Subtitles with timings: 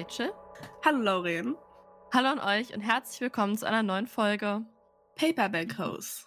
[0.00, 0.32] Hallo Rachel.
[0.82, 1.56] Hallo Lauren.
[2.10, 4.64] Hallo an euch und herzlich willkommen zu einer neuen Folge
[5.14, 6.24] Paperback Hose.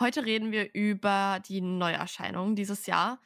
[0.00, 3.20] Heute reden wir über die Neuerscheinungen dieses Jahr.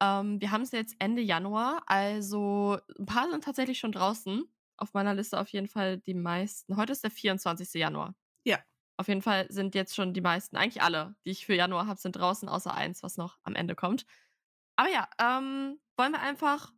[0.00, 4.42] Ähm, wir haben es jetzt Ende Januar, also ein paar sind tatsächlich schon draußen.
[4.76, 6.76] Auf meiner Liste auf jeden Fall die meisten.
[6.76, 7.72] Heute ist der 24.
[7.74, 8.16] Januar.
[8.42, 8.58] Ja.
[8.96, 12.00] Auf jeden Fall sind jetzt schon die meisten, eigentlich alle, die ich für Januar habe,
[12.00, 14.04] sind draußen, außer eins, was noch am Ende kommt.
[14.74, 16.72] Aber ja, ähm, wollen wir einfach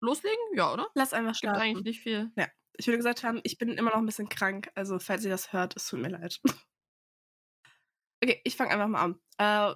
[0.00, 0.38] loslegen?
[0.54, 0.88] Ja, oder?
[0.94, 1.60] Lass einfach Gibt starten.
[1.60, 2.30] eigentlich nicht viel.
[2.36, 2.48] Ja.
[2.76, 4.70] Ich würde gesagt haben, ich bin immer noch ein bisschen krank.
[4.74, 6.40] Also, falls ihr das hört, es tut mir leid.
[8.22, 9.20] okay, ich fange einfach mal an.
[9.38, 9.74] Äh,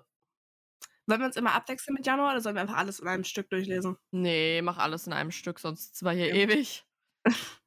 [1.07, 3.51] wollen wir uns immer abwechseln mit Januar oder sollen wir einfach alles in einem Stück
[3.51, 3.97] durchlesen?
[4.13, 6.35] Nee, mach alles in einem Stück, sonst sind wir hier Ja.
[6.35, 6.85] ewig.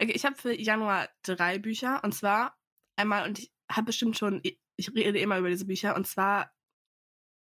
[0.00, 2.02] Okay, ich habe für Januar drei Bücher.
[2.04, 2.56] Und zwar
[2.96, 6.50] einmal, und ich habe bestimmt schon, ich rede immer über diese Bücher, und zwar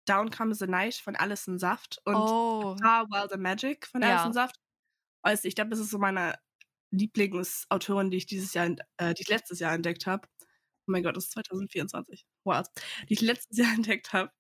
[0.06, 2.76] Down Comes the Night von Alison Saft und oh.
[2.82, 4.16] Far Wild and Magic von Ja.
[4.16, 4.56] Alison Saft.
[5.24, 6.36] Also ich glaube, das ist so meine
[6.92, 10.28] Lieblingsautorin, die ich dieses Jahr, äh, die ich letztes Jahr entdeckt habe.
[10.42, 12.26] Oh mein Gott, das ist 2024.
[12.44, 12.64] Wow.
[13.10, 14.32] Die ich letztes Jahr entdeckt habe.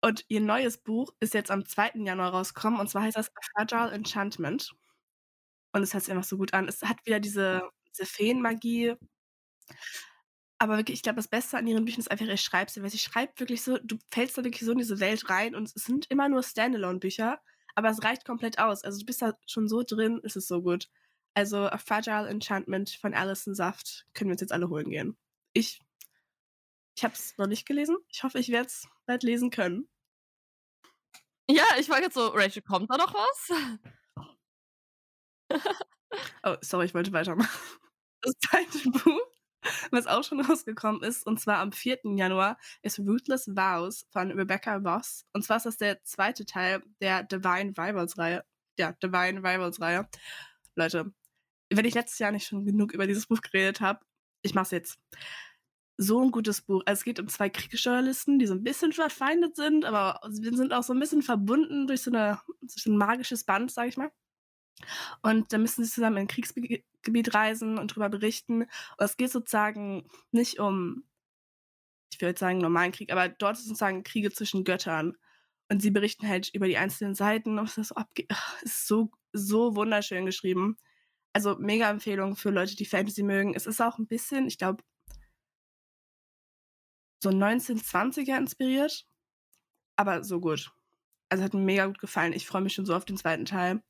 [0.00, 1.92] Und ihr neues Buch ist jetzt am 2.
[2.04, 4.72] Januar rausgekommen und zwar heißt das A Fragile Enchantment.
[5.72, 6.68] Und es hört sich einfach so gut an.
[6.68, 8.94] Es hat wieder diese, diese Feenmagie.
[10.60, 12.98] Aber wirklich, ich glaube, das Beste an ihren Büchern ist einfach ihr Schreibstil, weil sie
[12.98, 16.10] schreibt wirklich so, du fällst da wirklich so in diese Welt rein und es sind
[16.10, 17.40] immer nur Standalone-Bücher,
[17.76, 18.82] aber es reicht komplett aus.
[18.82, 20.88] Also du bist da schon so drin, ist es so gut.
[21.34, 25.16] Also A Fragile Enchantment von Alison Saft können wir uns jetzt alle holen gehen.
[25.52, 25.80] Ich,
[26.96, 27.96] ich habe es noch nicht gelesen.
[28.08, 29.88] Ich hoffe, ich werde es bald lesen können.
[31.48, 33.52] Ja, ich war jetzt so, Rachel, kommt da noch was?
[36.42, 37.48] Oh, sorry, ich wollte weitermachen.
[38.22, 39.27] Das zweite Buch,
[39.90, 42.00] was auch schon rausgekommen ist, und zwar am 4.
[42.16, 45.24] Januar, ist Ruthless Vows von Rebecca Ross.
[45.32, 48.44] Und zwar ist das der zweite Teil der Divine Rivals-Reihe.
[48.78, 50.08] Ja, Divine Rivals-Reihe.
[50.76, 51.12] Leute,
[51.70, 54.00] wenn ich letztes Jahr nicht schon genug über dieses Buch geredet habe,
[54.42, 54.98] ich mach's jetzt.
[56.00, 56.82] So ein gutes Buch.
[56.86, 60.72] Also es geht um zwei Kriegsjournalisten, die so ein bisschen verfeindet sind, aber wir sind
[60.72, 63.96] auch so ein bisschen verbunden durch so, eine, durch so ein magisches Band, sag ich
[63.96, 64.12] mal.
[65.22, 68.62] Und dann müssen sie zusammen in ein Kriegsgebiet reisen und darüber berichten.
[68.62, 71.04] Und es geht sozusagen nicht um,
[72.12, 75.16] ich würde sagen, normalen Krieg, aber dort ist sozusagen Kriege zwischen Göttern.
[75.70, 78.72] Und sie berichten halt über die einzelnen Seiten und es ist so, abge Ach, es
[78.72, 80.78] ist so, so wunderschön geschrieben.
[81.34, 83.54] Also mega Empfehlung für Leute, die Fantasy mögen.
[83.54, 84.82] Es ist auch ein bisschen, ich glaube,
[87.22, 89.06] so 1920er inspiriert,
[89.96, 90.72] aber so gut.
[91.28, 92.32] Also hat mir mega gut gefallen.
[92.32, 93.82] Ich freue mich schon so auf den zweiten Teil.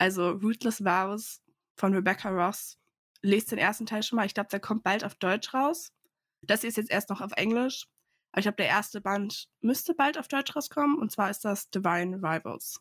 [0.00, 1.42] Also Ruthless Vows
[1.76, 2.78] von Rebecca Ross.
[3.20, 4.24] Lest den ersten Teil schon mal.
[4.24, 5.92] Ich glaube, der kommt bald auf Deutsch raus.
[6.40, 7.86] Das hier ist jetzt erst noch auf Englisch.
[8.32, 10.98] Aber ich glaube, der erste Band müsste bald auf Deutsch rauskommen.
[10.98, 12.80] Und zwar ist das Divine Rivals.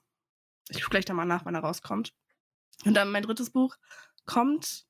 [0.69, 2.13] Ich gucke gleich da mal nach, wann er rauskommt.
[2.85, 3.75] Und dann mein drittes Buch
[4.25, 4.85] kommt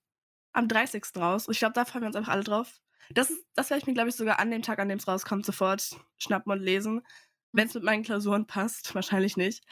[0.54, 1.04] am 30.
[1.16, 1.48] raus.
[1.48, 2.80] Und ich glaube, da freuen wir uns einfach alle drauf.
[3.10, 5.48] Das, das werde ich mir, glaube ich, sogar an dem Tag, an dem es rauskommt,
[5.48, 7.02] sofort schnappen und lesen.
[7.54, 9.64] Wenn es mit meinen Klausuren passt, wahrscheinlich nicht.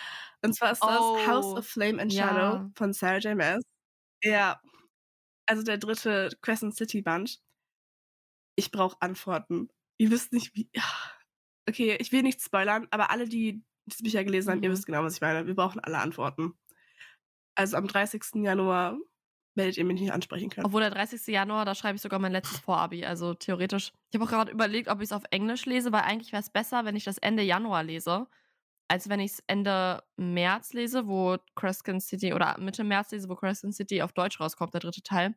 [0.44, 2.28] Und zwar ist das Oh, House of Flame and ja.
[2.28, 3.36] Shadow von Sarah J.
[3.38, 3.64] Maas.
[4.24, 4.62] Ja.
[5.48, 7.40] Also der dritte Crescent City Band.
[8.56, 9.70] Ich brauche Antworten.
[10.00, 10.70] Ihr wisst nicht, wie.
[10.74, 10.84] Ja.
[11.70, 14.74] Okay, ich will nicht spoilern, aber alle, die diese Bücher gelesen haben, ihr Mhm.
[14.74, 15.48] wisst genau, was ich meine.
[15.48, 16.54] Wir brauchen alle Antworten.
[17.56, 18.44] Also am 30.
[18.44, 18.98] Januar
[19.58, 20.66] werdet ihr mich nicht ansprechen können.
[20.66, 21.28] Obwohl der 30.
[21.28, 23.06] Januar, da schreibe ich sogar mein letztes Vorabi.
[23.06, 23.92] Also theoretisch.
[24.10, 26.50] Ich habe auch gerade überlegt, ob ich es auf Englisch lese, weil eigentlich wäre es
[26.50, 28.28] besser, wenn ich das Ende Januar lese,
[28.88, 33.36] als wenn ich es Ende März lese, wo Crescent City, oder Mitte März lese, wo
[33.36, 35.36] Crescent City auf Deutsch rauskommt, der dritte Teil.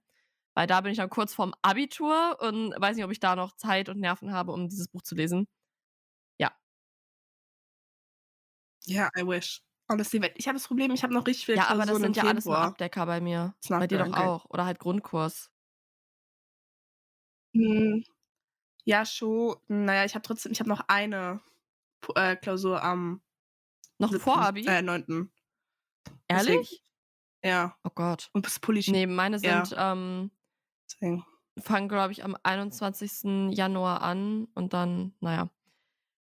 [0.54, 3.52] Weil da bin ich dann kurz vorm Abitur und weiß nicht, ob ich da noch
[3.56, 5.46] Zeit und Nerven habe, um dieses Buch zu lesen.
[8.86, 9.62] Ja, I wish.
[9.90, 12.22] Honestly, ich habe das Problem, ich habe noch richtig viele Ja, aber das sind ja
[12.22, 12.56] alles nur.
[12.56, 13.54] Abdecker bei mir.
[13.68, 14.44] Bei dir doch auch.
[14.48, 15.50] Oder halt Grundkurs.
[17.54, 18.04] Hm,
[18.84, 19.56] ja, schon.
[19.68, 21.40] Naja, ich habe trotzdem, ich habe noch eine
[22.14, 23.20] äh, Klausur am
[23.98, 24.66] Noch 7., Vorabi?
[24.66, 25.30] Äh, 9.
[26.28, 26.84] Ehrlich?
[27.42, 28.30] Ja, Oh Gott.
[28.32, 29.64] und bis Pulli Nee, meine Ja.
[29.64, 30.30] sind, ähm,
[30.86, 31.24] deswegen.
[31.58, 33.50] fangen, glaube ich, am 21.
[33.50, 35.50] Januar an und dann, naja.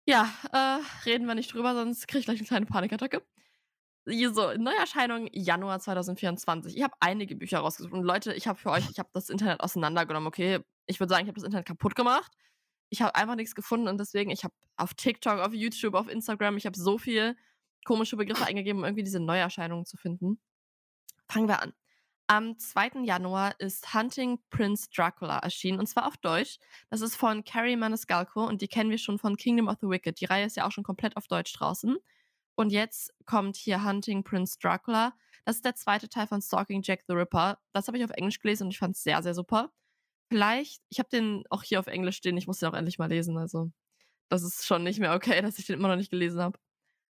[0.06, 3.22] Ja, äh, reden wir nicht drüber, sonst kriege ich gleich eine kleine Panikattacke.
[4.06, 6.76] Hier So, Neuerscheinung Januar 2024.
[6.76, 7.94] Ich habe einige Bücher rausgesucht.
[7.94, 10.60] Und Leute, ich habe für euch, ich habe das Internet auseinandergenommen, okay?
[10.86, 12.30] Ich würde sagen, ich habe das Internet kaputt gemacht.
[12.90, 16.58] Ich habe einfach nichts gefunden und deswegen, ich habe auf TikTok, auf YouTube, auf Instagram,
[16.58, 17.34] ich habe so viel
[17.86, 20.38] komische Begriffe eingegeben, um irgendwie diese Neuerscheinungen zu finden.
[21.28, 21.72] Fangen wir an.
[22.26, 23.04] Am 2.
[23.04, 26.58] Januar ist Hunting Prince Dracula erschienen und zwar auf Deutsch.
[26.90, 30.20] Das ist von Carrie Maniscalco und die kennen wir schon von Kingdom of the Wicked.
[30.20, 31.96] Die Reihe ist ja auch schon komplett auf Deutsch draußen.
[32.56, 35.14] Und jetzt kommt hier Hunting Prince Dracula.
[35.44, 37.58] Das ist der zweite Teil von Stalking Jack the Ripper.
[37.72, 39.72] Das habe ich auf Englisch gelesen und ich fand es sehr, sehr super.
[40.30, 43.08] Vielleicht, ich habe den auch hier auf Englisch stehen, ich muss den auch endlich mal
[43.08, 43.36] lesen.
[43.36, 43.70] Also,
[44.28, 46.58] das ist schon nicht mehr okay, dass ich den immer noch nicht gelesen habe.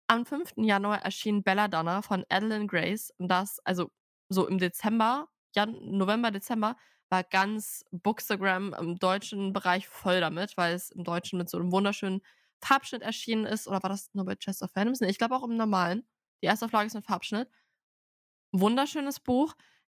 [0.08, 0.54] Am 5.
[0.58, 3.92] Januar erschien Belladonna von Adeline Grace und das, also
[4.30, 6.78] so im Dezember, Jan November, Dezember,
[7.10, 11.72] war ganz Bookstagram im deutschen Bereich voll damit, weil es im Deutschen mit so einem
[11.72, 12.22] wunderschönen
[12.62, 13.68] Farbschnitt erschienen ist.
[13.68, 15.02] Oder war das nur bei Chest of Phantoms?
[15.02, 16.08] Nee, ich glaube auch im normalen.
[16.42, 17.50] Die erste Auflage ist mit Farbschnitt.
[18.52, 19.54] Wunderschönes Buch.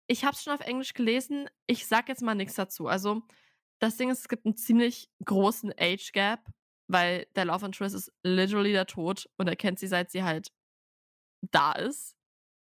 [0.06, 1.48] Ich habe es schon auf Englisch gelesen.
[1.66, 2.86] Ich sag jetzt mal nichts dazu.
[2.88, 3.22] Also,
[3.78, 6.50] das Ding ist, es gibt einen ziemlich großen Age Gap,
[6.88, 10.52] weil der Love Interest ist literally der Tod und er kennt sie, seit sie halt
[11.40, 12.16] da ist.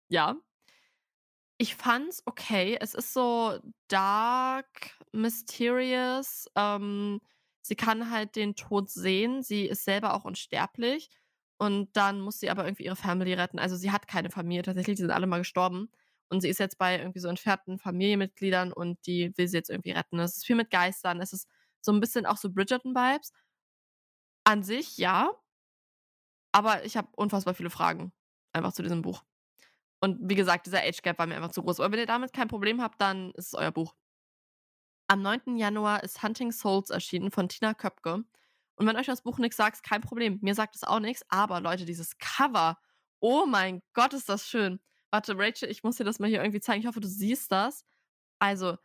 [0.08, 0.36] Ja.
[1.58, 2.76] Ich fand's okay.
[2.80, 6.46] Es ist so dark, mysterious.
[6.54, 7.20] Ähm,
[7.66, 9.42] sie kann halt den Tod sehen.
[9.42, 11.10] Sie ist selber auch unsterblich.
[11.58, 13.58] Und dann muss sie aber irgendwie ihre Family retten.
[13.58, 15.90] Also sie hat keine Familie tatsächlich, die sind alle mal gestorben.
[16.28, 19.92] Und sie ist jetzt bei irgendwie so entfernten Familienmitgliedern und die will sie jetzt irgendwie
[19.92, 20.18] retten.
[20.18, 21.20] Es ist viel mit Geistern.
[21.20, 21.48] Es ist
[21.80, 23.32] so ein bisschen auch so Bridgerton-Vibes.
[24.44, 25.30] An sich ja.
[26.52, 28.12] Aber ich habe unfassbar viele Fragen
[28.52, 29.24] einfach zu diesem Buch.
[30.00, 31.80] Und wie gesagt, dieser Age Gap war mir einfach zu groß.
[31.80, 33.94] Aber wenn ihr damit kein Problem habt, dann ist es euer Buch.
[35.08, 35.56] Am 9.
[35.56, 38.24] Januar ist Hunting Souls erschienen von Tina Köpke.
[38.78, 40.38] Und wenn euch das Buch nichts sagt, kein Problem.
[40.42, 41.24] Mir sagt es auch nichts.
[41.28, 42.78] Aber Leute, dieses Cover.
[43.20, 44.80] Oh mein Gott, ist das schön.
[45.10, 46.80] Warte, Rachel, ich muss dir das mal hier irgendwie zeigen.
[46.80, 47.84] Ich hoffe, du siehst das.
[48.38, 48.76] Also,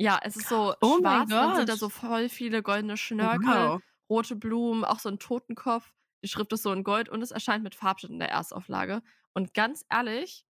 [0.00, 1.28] ja, es ist so Oh schwarz.
[1.30, 3.82] Dann sind da so voll viele goldene Schnörkel, Wow.
[4.10, 5.92] rote Blumen, auch so ein Totenkopf.
[6.22, 9.02] Die Schrift ist so in Gold und es erscheint mit Farbschnitt in der Erstauflage.
[9.34, 10.46] Und ganz ehrlich,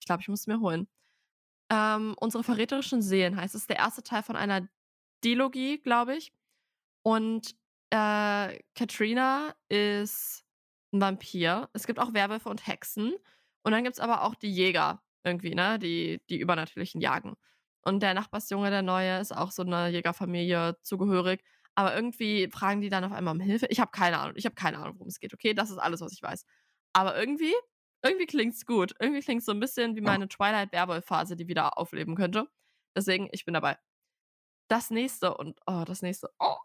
[0.00, 0.88] ich glaube, ich muss es mir holen.
[1.72, 3.66] Ähm, unsere verräterischen Seelen heißt es.
[3.66, 4.68] Der erste Teil von einer
[5.24, 6.32] Dilogie, glaube ich.
[7.02, 7.54] Und
[7.90, 10.44] äh, Katrina ist
[10.92, 11.70] ein Vampir.
[11.72, 13.14] Es gibt auch Werwölfe und Hexen.
[13.62, 15.78] Und dann gibt es aber auch die Jäger irgendwie, ne?
[15.78, 17.36] Die, die Übernatürlichen jagen.
[17.84, 21.42] Und der Nachbarsjunge, der Neue, ist auch so einer Jägerfamilie zugehörig.
[21.74, 23.66] Aber irgendwie fragen die dann auf einmal um Hilfe.
[23.70, 24.34] Ich habe keine Ahnung.
[24.36, 25.32] Ich habe keine Ahnung, worum es geht.
[25.32, 26.44] Okay, das ist alles, was ich weiß.
[26.92, 27.54] Aber irgendwie,
[28.02, 28.94] irgendwie klingt's gut.
[29.00, 32.48] Irgendwie klingt's so ein bisschen wie meine Twilight-Werwolf-Phase, die wieder aufleben könnte.
[32.96, 33.78] Deswegen, ich bin dabei.
[34.68, 36.56] Das nächste und, oh, das nächste, oh.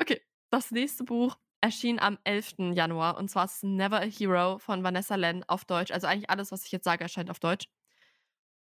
[0.00, 2.74] Okay, das nächste Buch erschien am 11.
[2.74, 5.90] Januar und zwar ist Never a Hero von Vanessa Len auf Deutsch.
[5.90, 7.68] Also eigentlich alles, was ich jetzt sage, erscheint auf Deutsch.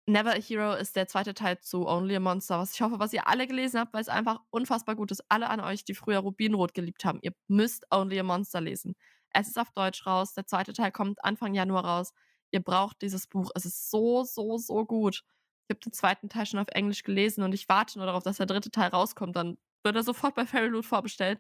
[0.09, 3.13] Never a Hero ist der zweite Teil zu Only a Monster, was ich hoffe, was
[3.13, 5.25] ihr alle gelesen habt, weil es einfach unfassbar gut ist.
[5.29, 8.95] Alle an euch, die früher Rubinrot geliebt haben, ihr müsst Only a Monster lesen.
[9.39, 12.15] Es ist auf Deutsch raus, der zweite Teil kommt Anfang Januar raus.
[12.53, 13.51] Ihr braucht dieses Buch.
[13.55, 15.25] Es ist so, so, so gut.
[15.69, 18.39] Ich habe den zweiten Teil schon auf Englisch gelesen und ich warte nur darauf, dass
[18.39, 19.37] der dritte Teil rauskommt.
[19.37, 21.39] Dann wird er sofort bei Fairy Loot vorbestellt.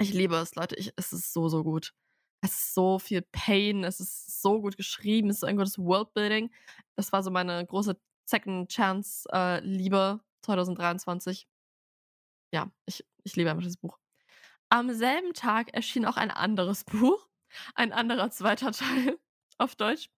[0.00, 0.74] Ich liebe es, Leute.
[0.74, 1.92] Ich, es ist so, so gut.
[2.42, 3.84] Es ist so viel Pain.
[3.84, 5.30] Es ist so gut geschrieben.
[5.30, 6.50] Es ist ein gutes Worldbuilding.
[6.96, 7.96] Das war so meine große
[8.28, 11.46] Second Chance äh, Liebe 2023.
[12.52, 13.98] Ja, ich, ich liebe einfach dieses Buch.
[14.68, 17.28] Am selben Tag erschien auch ein anderes Buch.
[17.74, 19.18] Ein anderer zweiter Teil
[19.58, 20.10] auf Deutsch,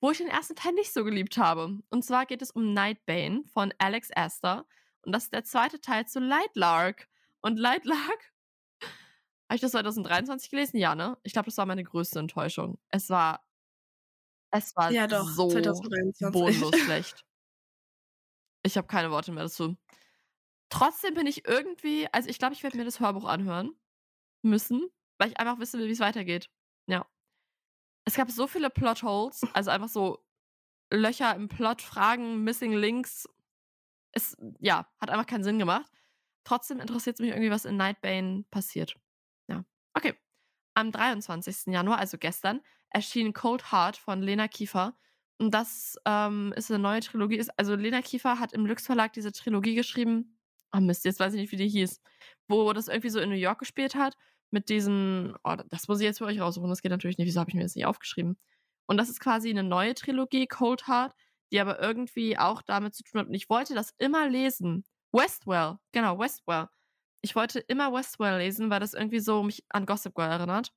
[0.00, 1.78] wo ich den ersten Teil nicht so geliebt habe.
[1.90, 4.66] Und zwar geht es um Nightbane von Alex Astor.
[5.02, 7.08] Und das ist der zweite Teil zu Lightlark.
[7.40, 8.32] Und Lightlark
[8.82, 10.78] habe ich das 2023 gelesen?
[10.78, 11.18] Ja, ne?
[11.22, 12.78] Ich glaube, das war meine größte Enttäuschung.
[12.90, 13.44] Es war.
[14.50, 16.30] Es war Ja, doch, so 2023.
[16.32, 17.24] bodenlos schlecht.
[18.62, 19.76] Ich habe keine Worte mehr dazu.
[20.70, 22.08] Trotzdem bin ich irgendwie.
[22.12, 23.76] Also, ich glaube, ich werde mir das Hörbuch anhören
[24.44, 26.50] müssen, weil ich einfach wissen will, wie es weitergeht.
[26.86, 27.06] Ja.
[28.04, 30.24] Es gab so viele Plotholes, also einfach so
[30.92, 33.28] Löcher im Plot, Fragen, Missing Links.
[34.12, 35.90] Es, ja, hat einfach keinen Sinn gemacht.
[36.44, 38.96] Trotzdem interessiert es mich irgendwie, was in Nightbane passiert.
[39.48, 39.64] Ja.
[39.94, 40.14] Okay.
[40.74, 41.72] Am 23.
[41.72, 42.60] Januar, also gestern,
[42.90, 44.96] erschien Cold Heart von Lena Kiefer.
[45.38, 47.36] Und das ähm, ist eine neue Trilogie.
[47.36, 50.38] Ist, also Lena Kiefer hat im Lux Verlag diese Trilogie geschrieben.
[50.70, 52.00] Ah Mist, jetzt weiß ich nicht, wie die hieß.
[52.48, 54.16] Wo das irgendwie so in New York gespielt hat.
[54.54, 56.70] Mit diesen, oh, das muss ich jetzt für euch raussuchen.
[56.70, 57.26] Das geht natürlich nicht.
[57.26, 58.38] Wieso habe ich mir das nicht aufgeschrieben?
[58.86, 61.12] Und das ist quasi eine neue Trilogie, Cold Heart,
[61.50, 63.26] die aber irgendwie auch damit zu tun hat.
[63.26, 64.84] Und ich wollte das immer lesen.
[65.10, 66.68] Westwell, genau, Westwell.
[67.20, 70.72] Ich wollte immer Westwell lesen, weil das irgendwie so mich an Gossip Girl erinnert.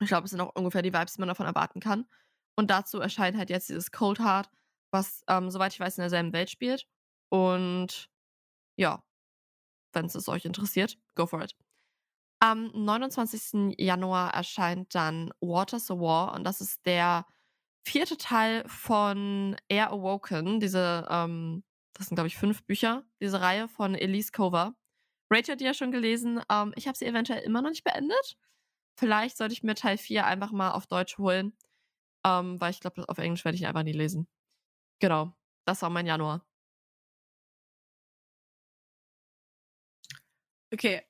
[0.00, 2.08] Ich glaube, es sind auch ungefähr die Vibes, die man davon erwarten kann.
[2.56, 4.50] Und dazu erscheint halt jetzt dieses Cold Heart,
[4.90, 6.88] was, ähm, soweit ich weiß, in derselben Welt spielt.
[7.28, 8.10] Und
[8.76, 9.04] ja,
[9.92, 11.54] wenn es euch interessiert, go for it.
[12.42, 13.76] Am 29.
[13.78, 17.24] Januar erscheint dann Waters of War und das ist der
[17.86, 21.62] vierte Teil von Air Awoken, diese, ähm,
[21.94, 24.74] das sind glaube ich fünf Bücher, diese Reihe von Elise Cover.
[25.30, 26.40] Rachel hat die ja schon gelesen.
[26.50, 28.36] Ähm, ich habe sie eventuell immer noch nicht beendet.
[28.98, 31.54] Vielleicht sollte ich mir Teil 4 einfach mal auf Deutsch holen.
[32.26, 34.28] Ähm, weil ich glaube, auf Englisch werde ich ihn einfach nie lesen.
[35.00, 35.34] Genau.
[35.66, 36.44] Das war mein Januar.
[40.72, 41.02] Okay.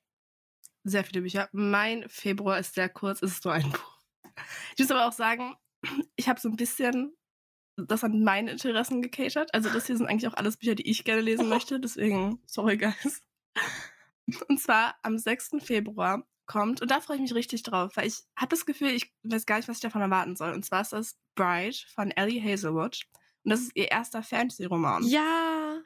[0.83, 1.49] Sehr viele Bücher.
[1.51, 3.99] Mein Februar ist sehr kurz, es ist nur ein Buch.
[4.75, 5.55] Ich muss aber auch sagen,
[6.15, 7.15] ich habe so ein bisschen
[7.75, 9.53] das an meine Interessen gecatert.
[9.53, 11.79] Also das hier sind eigentlich auch alles Bücher, die ich gerne lesen möchte.
[11.79, 13.23] Deswegen, sorry guys.
[14.47, 15.51] Und zwar am 6.
[15.59, 19.13] Februar kommt, und da freue ich mich richtig drauf, weil ich habe das Gefühl, ich
[19.23, 20.53] weiß gar nicht, was ich davon erwarten soll.
[20.53, 23.01] Und zwar ist das Bride von Ellie Hazelwood.
[23.43, 25.03] Und das ist ihr erster Fantasy-Roman.
[25.03, 25.81] Ja.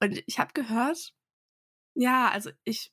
[0.00, 1.14] Und ich habe gehört,
[1.94, 2.92] ja, also ich,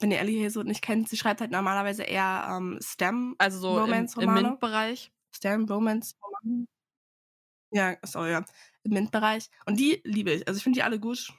[0.00, 3.78] wenn ihr Ellie Hazelwood nicht kennt, sie schreibt halt normalerweise eher ähm, STEM, also so
[3.78, 4.40] Romance-Romane.
[4.40, 5.12] Im, im MINT-Bereich.
[5.34, 6.66] STEM, Romance-Romane.
[7.72, 8.44] Ja, sorry, ja.
[8.82, 9.48] Im MINT-Bereich.
[9.66, 10.48] Und die liebe ich.
[10.48, 11.32] Also ich finde die alle gut.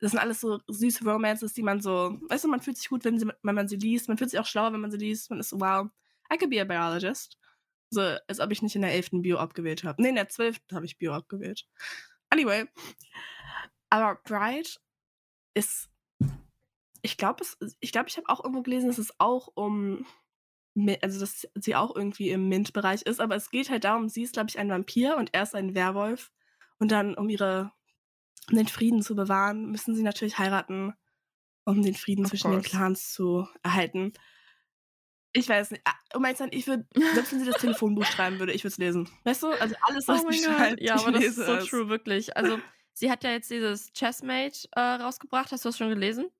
[0.00, 3.04] Das sind alles so süße Romances, die man so, weißt du, man fühlt sich gut,
[3.04, 4.08] wenn, sie, wenn man sie liest.
[4.08, 5.30] Man fühlt sich auch schlauer, wenn man sie liest.
[5.30, 5.88] Man ist so, wow,
[6.32, 7.38] I could be a biologist.
[7.90, 9.10] So, als ob ich nicht in der 11.
[9.22, 10.02] Bio abgewählt habe.
[10.02, 10.58] Nee, in der 12.
[10.72, 11.66] habe ich Bio abgewählt.
[12.28, 12.66] Anyway.
[13.88, 14.80] Aber Bright
[15.54, 15.88] ist,
[17.02, 17.44] ich glaube,
[17.80, 20.06] ich glaube, ich habe auch irgendwo gelesen, dass es auch um
[21.02, 24.34] also dass sie auch irgendwie im Mint-Bereich ist, aber es geht halt darum, sie ist,
[24.34, 26.30] glaube ich, ein Vampir und er ist ein Werwolf.
[26.78, 27.72] Und dann, um ihre
[28.50, 30.94] um den Frieden zu bewahren, müssen sie natürlich heiraten,
[31.64, 32.62] um den Frieden of zwischen course.
[32.62, 34.12] den Clans zu erhalten.
[35.32, 35.82] Ich weiß nicht.
[35.84, 38.78] Ah, um sein, ich würde, selbst wenn sie das Telefonbuch schreiben würde, ich würde es
[38.78, 39.08] lesen.
[39.24, 39.48] Weißt du?
[39.48, 41.66] Also alles, was oh sie schreibt, Ja, aber das ist so es.
[41.66, 42.36] true, wirklich.
[42.36, 42.58] Also,
[42.94, 45.52] sie hat ja jetzt dieses Chessmate äh, rausgebracht.
[45.52, 46.30] Hast du das schon gelesen?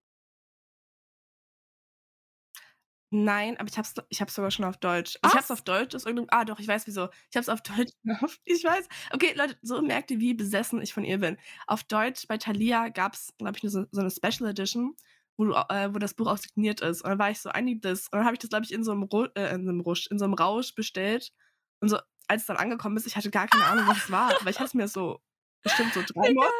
[3.11, 5.19] Nein, aber ich hab's, ich hab's sogar schon auf Deutsch.
[5.23, 5.33] Was?
[5.33, 6.29] Ich hab's auf Deutsch aus irgendeinem.
[6.31, 7.09] Ah, doch, ich weiß wieso.
[7.31, 7.93] Ich hab's auf Deutsch.
[8.45, 8.87] Ich weiß.
[9.13, 11.39] Okay, Leute, so merkt ihr, wie besessen ich von ihr bin.
[11.67, 14.95] Auf Deutsch bei Thalia gab's, glaube ich, nur so, so, eine Special Edition,
[15.39, 17.03] wo, du, äh, wo das Buch auch signiert ist.
[17.03, 18.09] Und dann war ich so, I need this.
[18.09, 19.81] Und dann habe ich das, glaube ich, in so einem, Ru äh, in so einem
[19.81, 21.33] Rusch, in so einem Rausch bestellt.
[21.81, 24.33] Und so, als es dann angekommen ist, ich hatte gar keine Ahnung, was es war.
[24.43, 25.21] Weil ich hatte es mir so
[25.63, 26.53] bestimmt so drei Monate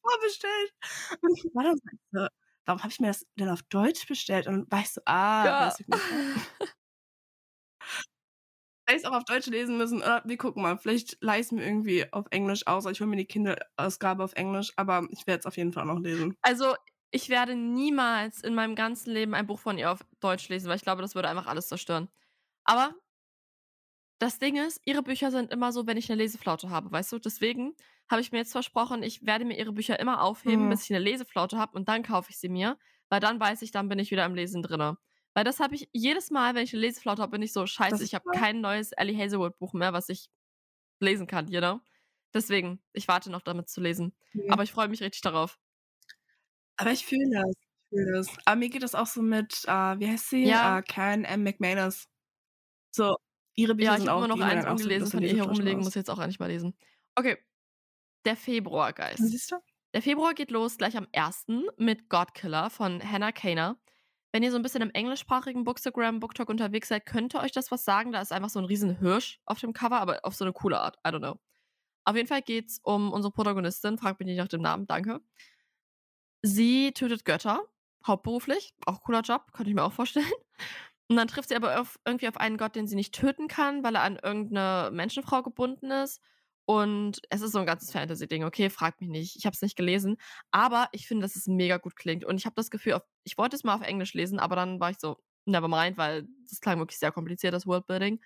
[0.00, 0.72] vorbestellt.
[1.22, 1.78] Und ich war dann
[2.12, 2.28] so,
[2.68, 4.46] warum habe ich mir das denn auf Deutsch bestellt?
[4.46, 5.66] Und dann war ich so, ah, ja.
[5.66, 6.02] weiß ich nicht.
[8.86, 9.98] Hätte ich es auch auf Deutsch lesen müssen.
[9.98, 12.86] Oder wir gucken mal, vielleicht leih mir irgendwie auf Englisch aus.
[12.86, 15.98] Ich hole mir die Kindle-Ausgabe auf Englisch, aber ich werde es auf jeden Fall noch
[15.98, 16.36] lesen.
[16.42, 16.74] Also,
[17.10, 20.76] ich werde niemals in meinem ganzen Leben ein Buch von ihr auf Deutsch lesen, weil
[20.76, 22.08] ich glaube, das würde einfach alles zerstören.
[22.64, 22.94] Aber
[24.18, 27.18] das Ding ist, ihre Bücher sind immer so, wenn ich eine Leseflaute habe, weißt du?
[27.18, 27.74] Deswegen
[28.10, 30.70] habe ich mir jetzt versprochen, ich werde mir ihre Bücher immer aufheben, mhm.
[30.70, 33.70] bis ich eine Leseflaute habe und dann kaufe ich sie mir, weil dann weiß ich,
[33.70, 34.96] dann bin ich wieder im Lesen drin.
[35.34, 38.02] Weil das habe ich jedes Mal, wenn ich eine Leseflaute habe, bin ich so, scheiße,
[38.02, 40.30] ich habe kein neues Ellie Hazelwood Buch mehr, was ich
[41.00, 41.80] lesen kann, you know?
[42.34, 44.14] Deswegen, ich warte noch damit zu lesen.
[44.32, 44.50] Mhm.
[44.50, 45.58] Aber ich freue mich richtig darauf.
[46.76, 47.52] Aber ich fühle das.
[47.52, 48.28] Ich fühle das.
[48.44, 50.44] Aber mir geht das auch so mit, uh, wie heißt sie?
[50.44, 50.78] Ja.
[50.78, 51.42] Uh, Karen M.
[51.42, 52.08] McManus.
[52.90, 53.16] So,
[53.58, 54.20] ihre Bücher ja, sind auch...
[54.20, 56.74] Ich immer noch eins ungelesen von ihr herumlegen, muss ich jetzt auch eigentlich mal lesen.
[57.14, 57.38] Okay,
[58.24, 59.26] der Februargeist.
[59.26, 59.56] Siehst du?
[59.94, 61.46] Der Februar geht los gleich am 1.
[61.76, 63.78] mit Godkiller von Hannah Kaner.
[64.32, 67.84] Wenn ihr so ein bisschen im englischsprachigen Bookstagram, Booktalk unterwegs seid, könnte euch das was
[67.84, 68.12] sagen.
[68.12, 70.78] Da ist einfach so ein riesen Hirsch auf dem Cover, aber auf so eine coole
[70.78, 70.98] Art.
[70.98, 71.40] I don't know.
[72.04, 73.96] Auf jeden Fall geht es um unsere Protagonistin.
[73.96, 75.20] Fragt mich nicht nach dem Namen, danke.
[76.42, 77.62] Sie tötet Götter,
[78.06, 78.74] hauptberuflich.
[78.84, 80.26] Auch cooler Job, könnte ich mir auch vorstellen.
[81.08, 83.82] Und dann trifft sie aber auf, irgendwie auf einen Gott, den sie nicht töten kann,
[83.82, 86.20] weil er an irgendeine Menschenfrau gebunden ist.
[86.66, 88.44] Und es ist so ein ganzes Fantasy-Ding.
[88.44, 89.36] Okay, fragt mich nicht.
[89.36, 90.18] Ich habe es nicht gelesen.
[90.50, 92.26] Aber ich finde, dass es mega gut klingt.
[92.26, 94.78] Und ich habe das Gefühl, auf, ich wollte es mal auf Englisch lesen, aber dann
[94.80, 98.20] war ich so, never mind, weil das klang wirklich sehr kompliziert, das Worldbuilding.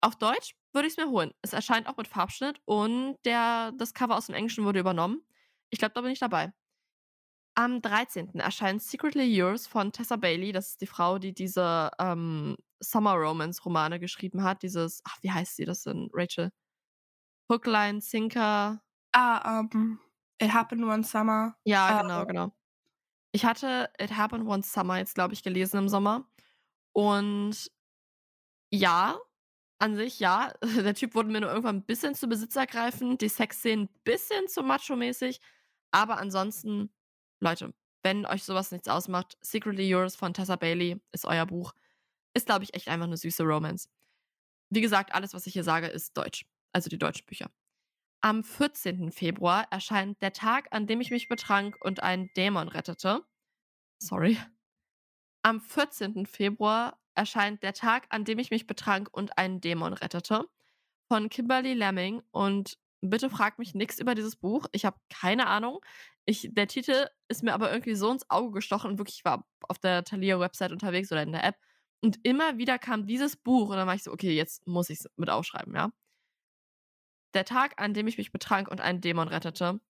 [0.00, 1.32] Auf Deutsch würde ich es mir holen.
[1.42, 5.22] Es erscheint auch mit Farbschnitt und der, das Cover aus dem Englischen wurde übernommen.
[5.70, 6.52] Ich glaube, da bin ich dabei.
[7.54, 8.34] Am 13.
[8.36, 10.52] erscheint Secretly Yours von Tessa Bailey.
[10.52, 14.62] Das ist die Frau, die diese ähm, Summer Romance Romane geschrieben hat.
[14.62, 16.52] Dieses, ach, wie heißt sie das denn, Rachel?
[17.50, 18.82] Hookline, Sinker.
[19.12, 19.98] Ah, um,
[20.40, 21.56] It Happened One Summer.
[21.64, 22.56] Ja, uh, genau, genau.
[23.32, 26.28] Ich hatte It Happened One Summer jetzt, glaube ich, gelesen im Sommer.
[26.92, 27.70] Und
[28.72, 29.18] ja,
[29.80, 30.52] an sich, ja.
[30.84, 33.20] Der Typ wurde mir nur irgendwann ein bisschen zu besitzergreifend.
[33.20, 35.40] Die Sexszenen ein bisschen zu macho-mäßig.
[35.90, 36.92] Aber ansonsten,
[37.40, 41.72] Leute, wenn euch sowas nichts ausmacht, Secretly Yours von Tessa Bailey ist euer Buch.
[42.34, 43.88] Ist, glaube ich, echt einfach eine süße Romance.
[44.70, 47.50] Wie gesagt, alles, was ich hier sage, ist deutsch also die deutschen Bücher.
[48.20, 49.12] Am 14.
[49.12, 53.24] Februar erscheint Der Tag, an dem ich mich betrank und einen Dämon rettete.
[53.98, 54.38] Sorry.
[55.42, 56.26] Am 14.
[56.26, 60.46] Februar erscheint Der Tag, an dem ich mich betrank und einen Dämon rettete.
[61.08, 62.22] Von Kimberly Lemming.
[62.30, 64.66] Und bitte fragt mich nichts über dieses Buch.
[64.72, 65.80] Ich habe keine Ahnung.
[66.26, 68.98] Ich, der Titel ist mir aber irgendwie so ins Auge gestochen.
[68.98, 71.56] Wirklich, ich war auf der Thalia-Website unterwegs oder in der App.
[72.02, 73.70] Und immer wieder kam dieses Buch.
[73.70, 75.90] Und dann war ich so, okay, jetzt muss ich es mit aufschreiben, ja.
[77.34, 79.80] Der Tag, an dem ich mich betrank und einen Dämon rettete.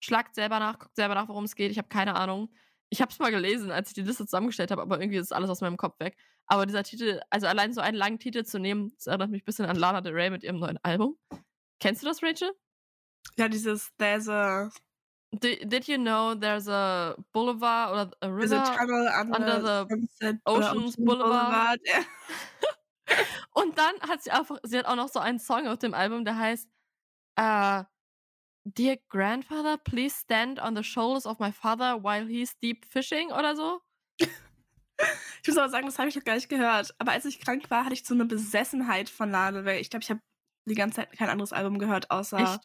[0.00, 1.72] Schlagt selber nach, guckt selber nach, worum es geht.
[1.72, 2.52] Ich habe keine Ahnung.
[2.90, 5.50] Ich habe es mal gelesen, als ich die Liste zusammengestellt habe, aber irgendwie ist alles
[5.50, 6.16] aus meinem Kopf weg.
[6.46, 9.44] Aber dieser Titel, also allein so einen langen Titel zu nehmen, das erinnert mich ein
[9.44, 11.18] bisschen an Lana Del Rey mit ihrem neuen Album.
[11.80, 12.52] Kennst du das, Rachel?
[13.36, 14.70] Ja, dieses There's a
[15.32, 19.60] Did, did you know there's a boulevard oder a there's a river tunnel under, under
[19.60, 21.80] the Oceans Ocean Boulevard?
[21.84, 22.04] Ja.
[23.52, 26.24] Und dann hat sie einfach, sie hat auch noch so einen Song auf dem Album,
[26.24, 26.68] der heißt
[27.36, 27.84] äh,
[28.64, 33.54] Dear Grandfather, please stand on the shoulders of my father while he's deep fishing oder
[33.56, 33.80] so.
[35.42, 36.94] Ich muss aber sagen, das habe ich noch gar nicht gehört.
[36.98, 39.78] Aber als ich krank war, hatte ich so eine Besessenheit von Lana Del Rey.
[39.78, 40.20] Ich glaube, ich habe
[40.70, 42.60] die ganze Zeit kein anderes Album gehört, außer, Echt?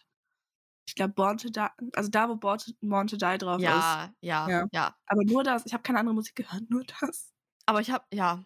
[0.87, 1.67] ich glaube, Born to Die.
[1.93, 3.63] Also da, wo Born to, Born to Die drauf ist.
[3.63, 4.67] Ja, ja, Ja.
[4.71, 4.95] ja.
[5.07, 5.65] Aber nur das.
[5.65, 7.31] Ich habe keine andere Musik gehört, nur das.
[7.65, 8.43] Aber ich habe, ja.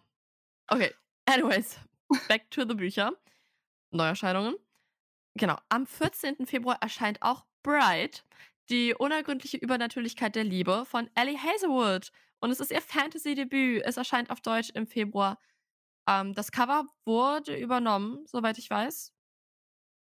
[0.68, 0.92] Okay.
[1.26, 1.78] Anyways,
[2.28, 3.12] back to the Bücher.
[3.90, 4.54] Neuerscheinungen.
[5.36, 5.58] Genau.
[5.68, 6.46] Am 14.
[6.46, 8.24] Februar erscheint auch Bright,
[8.70, 12.10] die unergründliche Übernatürlichkeit der Liebe von Ellie Hazelwood.
[12.40, 13.82] Und es ist ihr Fantasy-Debüt.
[13.84, 15.38] Es erscheint auf Deutsch im Februar.
[16.08, 19.12] Ähm, das Cover wurde übernommen, soweit ich weiß.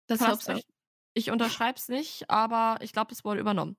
[0.06, 0.52] Das so.
[0.52, 0.66] ich,
[1.14, 3.76] ich unterschreibe es nicht, aber ich glaube, es wurde übernommen.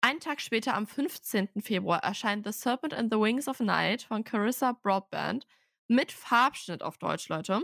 [0.00, 1.62] Einen Tag später, am 15.
[1.62, 5.46] Februar, erscheint The Serpent and the Wings of Night von Carissa Broadband
[5.88, 7.62] mit Farbschnitt auf Deutsch, Leute.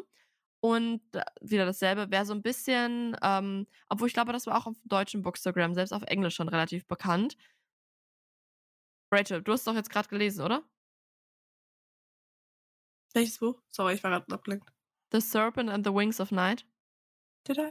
[0.60, 1.00] Und
[1.40, 4.88] wieder dasselbe, wäre so ein bisschen, ähm, obwohl ich glaube, das war auch auf dem
[4.88, 7.36] deutschen Bookstagram, selbst auf Englisch schon relativ bekannt.
[9.12, 10.64] Rachel, du hast doch jetzt gerade gelesen, oder?
[13.14, 13.60] Welches Buch?
[13.70, 14.70] Sorry, ich war gerade abgelenkt.
[15.12, 16.66] The Serpent and the Wings of Night.
[17.48, 17.70] Did I?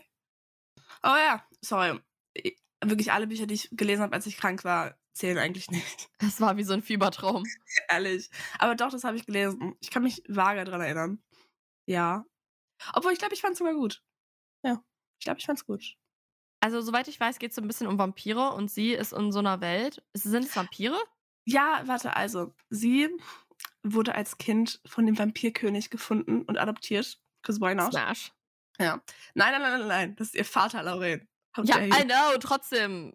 [1.04, 2.00] Oh ja, sorry.
[2.34, 6.10] Ich- Wirklich alle Bücher, die ich gelesen habe, als ich krank war, zählen eigentlich nicht.
[6.20, 7.44] Es war wie so ein Fiebertraum.
[7.90, 8.30] Ehrlich.
[8.60, 9.76] Aber doch, das habe ich gelesen.
[9.80, 11.24] Ich kann mich vage daran erinnern.
[11.88, 12.24] Ja.
[12.94, 14.04] Obwohl, ich glaube, ich fand es sogar gut.
[14.64, 14.84] Ja.
[15.20, 15.96] Ich glaube, ich fand es gut.
[16.60, 19.32] Also, soweit ich weiß, geht es so ein bisschen um Vampire und sie ist in
[19.32, 20.04] so einer Welt.
[20.14, 20.98] Sind es Vampire?
[21.46, 23.10] Ja, warte, also, sie
[23.82, 27.20] wurde als Kind von dem Vampirkönig gefunden und adoptiert.
[27.42, 27.92] Because why not?
[27.92, 28.32] Smash.
[28.80, 29.02] Ja.
[29.34, 30.16] Nein, nein, nein, nein, nein.
[30.16, 31.28] Das ist ihr Vater, Lauren.
[31.56, 31.80] How Ja.
[31.80, 33.14] I know, trotzdem.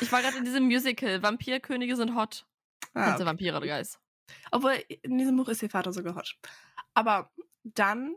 [0.00, 1.22] Ich war gerade in diesem Musical.
[1.22, 2.46] Vampirkönige sind hot.
[2.94, 3.26] Ah, du okay.
[3.26, 3.98] Vampire, Guys?
[4.50, 6.36] Obwohl, in diesem Buch ist ihr Vater sogar hot.
[6.94, 7.30] Aber
[7.62, 8.16] dann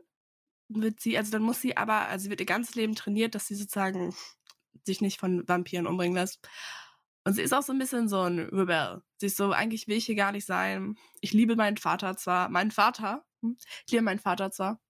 [0.70, 3.48] wird sie, also dann muss sie aber, also sie wird ihr ganzes Leben trainiert, dass
[3.48, 4.16] sie sozusagen
[4.86, 6.48] sich nicht von Vampiren umbringen lässt.
[7.26, 9.02] Und sie ist auch so ein bisschen so ein Rebell.
[9.18, 10.98] Sie ist so, eigentlich will ich hier gar nicht sein.
[11.22, 14.82] Ich liebe meinen Vater zwar, meinen Vater, hm, ich liebe meinen Vater zwar,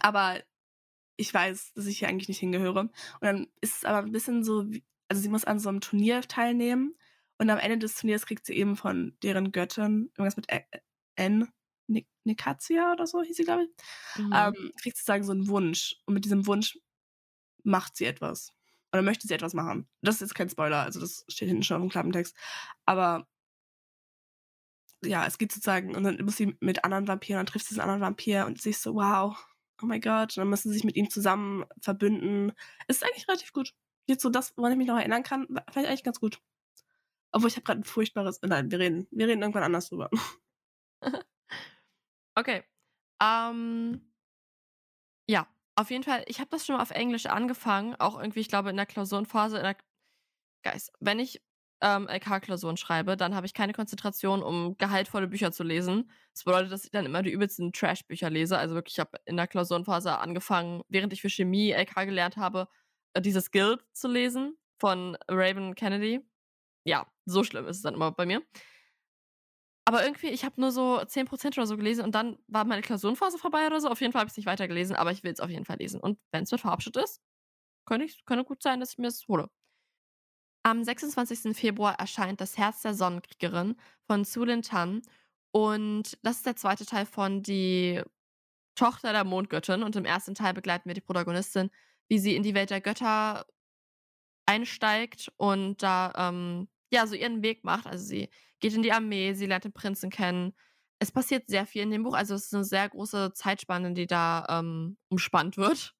[0.00, 0.40] aber
[1.18, 2.80] ich weiß, dass ich hier eigentlich nicht hingehöre.
[2.82, 5.80] Und dann ist es aber ein bisschen so, wie, also sie muss an so einem
[5.82, 6.96] Turnier teilnehmen
[7.38, 10.64] und am Ende des Turniers kriegt sie eben von deren Göttin, irgendwas mit Ä-
[11.16, 11.48] N,
[11.88, 13.70] Nik Nikatia oder so hieß sie, glaube ich,
[14.22, 14.32] Mhm.
[14.34, 15.96] ähm, kriegt sie sozusagen so einen Wunsch.
[16.06, 16.78] Und mit diesem Wunsch
[17.64, 18.52] macht sie etwas.
[18.92, 19.88] Oder möchte sie etwas machen.
[20.02, 22.34] Das ist jetzt kein Spoiler, also das steht hinten schon auf dem Klappentext.
[22.86, 23.26] Aber
[25.02, 27.82] ja, es geht sozusagen, und dann muss sie mit anderen Vampiren, dann trifft sie diesen
[27.82, 29.36] anderen Vampir und sie ist so, wow,
[29.82, 32.52] oh mein Gott, dann müssen sie sich mit ihm zusammen verbünden.
[32.88, 33.74] Ist eigentlich relativ gut.
[34.06, 36.40] Jetzt so das, woran ich mich noch erinnern kann, fand ich eigentlich ganz gut.
[37.32, 40.10] Obwohl ich habe gerade ein furchtbares, nein, wir reden, wir reden irgendwann anders drüber.
[42.38, 42.62] Okay.
[43.20, 44.12] Ähm,
[45.28, 48.48] ja, auf jeden Fall, ich habe das schon mal auf Englisch angefangen, auch irgendwie, ich
[48.48, 49.76] glaube, in der Klausurenphase, in der
[50.62, 51.42] Guys, wenn ich
[51.80, 56.10] ähm, LK-Klausuren schreibe, dann habe ich keine Konzentration, um gehaltvolle Bücher zu lesen.
[56.32, 58.58] Das bedeutet, dass ich dann immer die übelsten Trash-Bücher lese.
[58.58, 62.68] Also wirklich, ich habe in der Klausurenphase angefangen, während ich für Chemie LK gelernt habe,
[63.14, 66.20] äh, dieses Guild zu lesen von Raven Kennedy.
[66.84, 68.42] Ja, so schlimm ist es dann immer bei mir.
[69.84, 73.38] Aber irgendwie, ich habe nur so 10% oder so gelesen und dann war meine Klausurenphase
[73.38, 73.88] vorbei oder so.
[73.88, 75.78] Auf jeden Fall habe ich es nicht weitergelesen, aber ich will es auf jeden Fall
[75.78, 76.00] lesen.
[76.00, 77.22] Und wenn es mit verabschiedet ist,
[77.86, 79.48] könnte, ich, könnte gut sein, dass ich mir es hole.
[80.68, 81.56] Am 26.
[81.56, 83.74] Februar erscheint Das Herz der Sonnenkriegerin
[84.06, 85.00] von Sulin Tan.
[85.50, 88.02] Und das ist der zweite Teil von Die
[88.74, 89.82] Tochter der Mondgöttin.
[89.82, 91.70] Und im ersten Teil begleiten wir die Protagonistin,
[92.08, 93.46] wie sie in die Welt der Götter
[94.44, 97.86] einsteigt und da ähm, ja so ihren Weg macht.
[97.86, 98.28] Also sie
[98.60, 100.52] geht in die Armee, sie lernt den Prinzen kennen.
[100.98, 104.06] Es passiert sehr viel in dem Buch, also es ist eine sehr große Zeitspanne, die
[104.06, 105.94] da ähm, umspannt wird.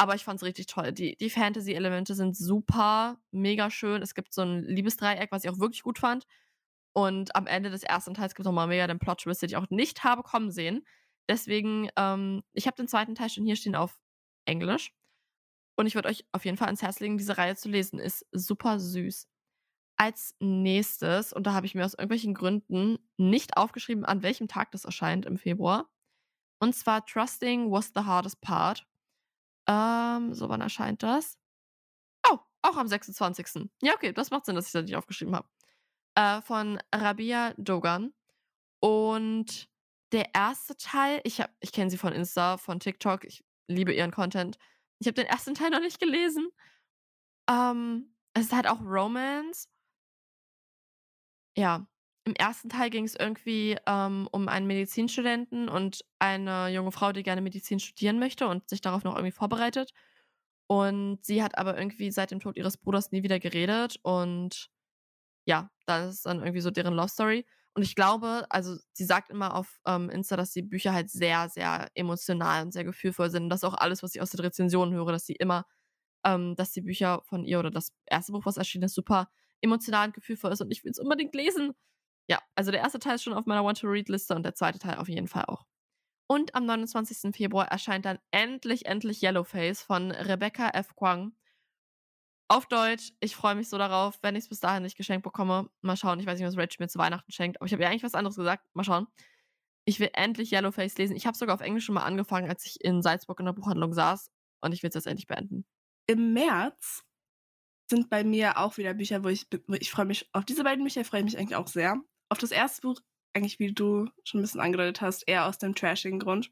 [0.00, 0.92] Aber ich fand es richtig toll.
[0.92, 4.00] Die, die Fantasy-Elemente sind super, mega schön.
[4.00, 6.26] Es gibt so ein Liebesdreieck, was ich auch wirklich gut fand.
[6.94, 9.68] Und am Ende des ersten Teils gibt es nochmal mega den Plot-Twist, den ich auch
[9.68, 10.86] nicht habe kommen sehen.
[11.28, 14.00] Deswegen, ähm, ich habe den zweiten Teil schon hier stehen auf
[14.46, 14.94] Englisch.
[15.76, 17.98] Und ich würde euch auf jeden Fall ans Herz legen, diese Reihe zu lesen.
[17.98, 19.28] Ist super süß.
[19.98, 24.70] Als nächstes, und da habe ich mir aus irgendwelchen Gründen nicht aufgeschrieben, an welchem Tag
[24.70, 25.90] das erscheint im Februar.
[26.58, 28.86] Und zwar Trusting was the hardest part
[29.70, 31.38] Ähm, so, wann erscheint das?
[32.28, 33.70] Oh, auch am 26.
[33.82, 35.48] Ja, okay, das macht Sinn, dass ich das nicht aufgeschrieben habe.
[36.16, 38.14] Äh, von Rabia Dogan.
[38.80, 39.68] Und
[40.12, 44.12] der erste Teil, ich, hab- ich kenne sie von Insta, von TikTok, ich liebe ihren
[44.12, 44.58] Content.
[45.00, 46.50] Ich habe den ersten Teil noch nicht gelesen.
[47.48, 49.68] Ähm, es ist halt auch Romance.
[51.56, 51.86] Ja,
[52.30, 57.24] im ersten Teil ging es irgendwie ähm, um einen Medizinstudenten und eine junge Frau, die
[57.24, 59.92] gerne Medizin studieren möchte und sich darauf noch irgendwie vorbereitet.
[60.68, 63.96] Und sie hat aber irgendwie seit dem Tod ihres Bruders nie wieder geredet.
[64.02, 64.70] Und
[65.44, 67.46] ja, das ist dann irgendwie so deren Love Story.
[67.74, 71.48] Und ich glaube, also sie sagt immer auf ähm, Insta, dass die Bücher halt sehr,
[71.48, 73.44] sehr emotional und sehr gefühlvoll sind.
[73.44, 75.66] Und das ist auch alles, was ich aus den Rezensionen höre, dass sie immer,
[76.24, 79.28] ähm, dass die Bücher von ihr oder das erste Buch, was erschienen ist, super
[79.62, 80.60] emotional und gefühlvoll ist.
[80.60, 81.74] Und ich will es unbedingt lesen.
[82.30, 85.08] Ja, also der erste Teil ist schon auf meiner Want-to-Read-Liste und der zweite Teil auf
[85.08, 85.66] jeden Fall auch.
[86.28, 87.34] Und am 29.
[87.34, 90.94] Februar erscheint dann endlich, endlich Yellowface von Rebecca F.
[90.94, 91.32] Kwang.
[92.48, 95.70] Auf Deutsch, ich freue mich so darauf, wenn ich es bis dahin nicht geschenkt bekomme.
[95.82, 97.88] Mal schauen, ich weiß nicht, was Rachel mir zu Weihnachten schenkt, aber ich habe ja
[97.88, 98.64] eigentlich was anderes gesagt.
[98.74, 99.08] Mal schauen.
[99.84, 101.16] Ich will endlich Yellowface lesen.
[101.16, 103.92] Ich habe sogar auf Englisch schon mal angefangen, als ich in Salzburg in der Buchhandlung
[103.92, 105.66] saß und ich will es jetzt endlich beenden.
[106.06, 107.02] Im März
[107.90, 110.84] sind bei mir auch wieder Bücher, wo ich, wo ich freue mich, auf diese beiden
[110.84, 112.00] Bücher freue ich mich eigentlich auch sehr.
[112.30, 113.00] Auf das erste Buch,
[113.34, 116.50] eigentlich wie du schon ein bisschen angedeutet hast, eher aus dem trashigen Grund.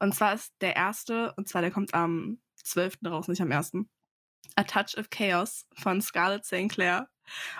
[0.00, 2.98] Und zwar ist der erste, und zwar der kommt am 12.
[3.06, 3.72] raus, nicht am 1.
[4.56, 6.68] A Touch of Chaos von Scarlett St.
[6.68, 7.08] Clair.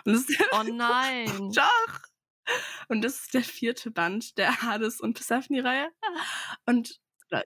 [0.04, 1.26] Und das ist Oh nein!
[1.54, 2.00] Doch!
[2.88, 5.90] Und das ist der vierte Band der Hades und Persephone-Reihe.
[6.66, 7.00] Und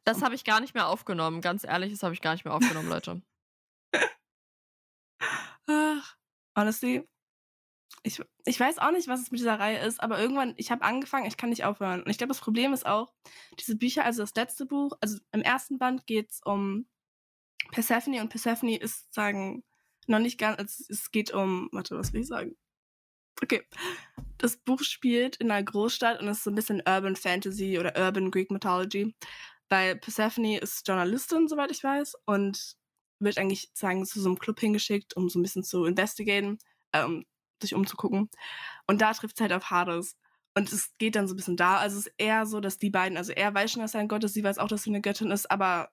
[0.04, 1.40] Das habe ich gar nicht mehr aufgenommen.
[1.40, 3.22] Ganz ehrlich, das habe ich gar nicht mehr aufgenommen, Leute.
[5.68, 6.16] Ach,
[6.56, 7.06] honestly,
[8.02, 10.84] ich, ich weiß auch nicht, was es mit dieser Reihe ist, aber irgendwann, ich habe
[10.84, 12.02] angefangen, ich kann nicht aufhören.
[12.02, 13.12] Und ich glaube, das Problem ist auch,
[13.58, 16.86] diese Bücher, also das letzte Buch, also im ersten Band geht es um
[17.72, 19.64] Persephone und Persephone ist sagen
[20.06, 22.56] noch nicht ganz, also es geht um, warte, was will ich sagen?
[23.42, 23.62] Okay,
[24.38, 28.30] das Buch spielt in einer Großstadt und ist so ein bisschen Urban Fantasy oder Urban
[28.30, 29.14] Greek Mythology,
[29.68, 32.76] weil Persephone ist Journalistin, soweit ich weiß, und
[33.18, 36.58] wird eigentlich sagen zu so einem Club hingeschickt, um so ein bisschen zu investigaten,
[36.92, 37.26] ähm,
[37.62, 38.30] sich umzugucken.
[38.86, 40.16] Und da trifft es halt auf Hades.
[40.54, 41.76] Und es geht dann so ein bisschen da.
[41.78, 44.08] Also es ist eher so, dass die beiden, also er weiß schon, dass er ein
[44.08, 45.90] Gott ist, sie weiß auch, dass sie eine Göttin ist, aber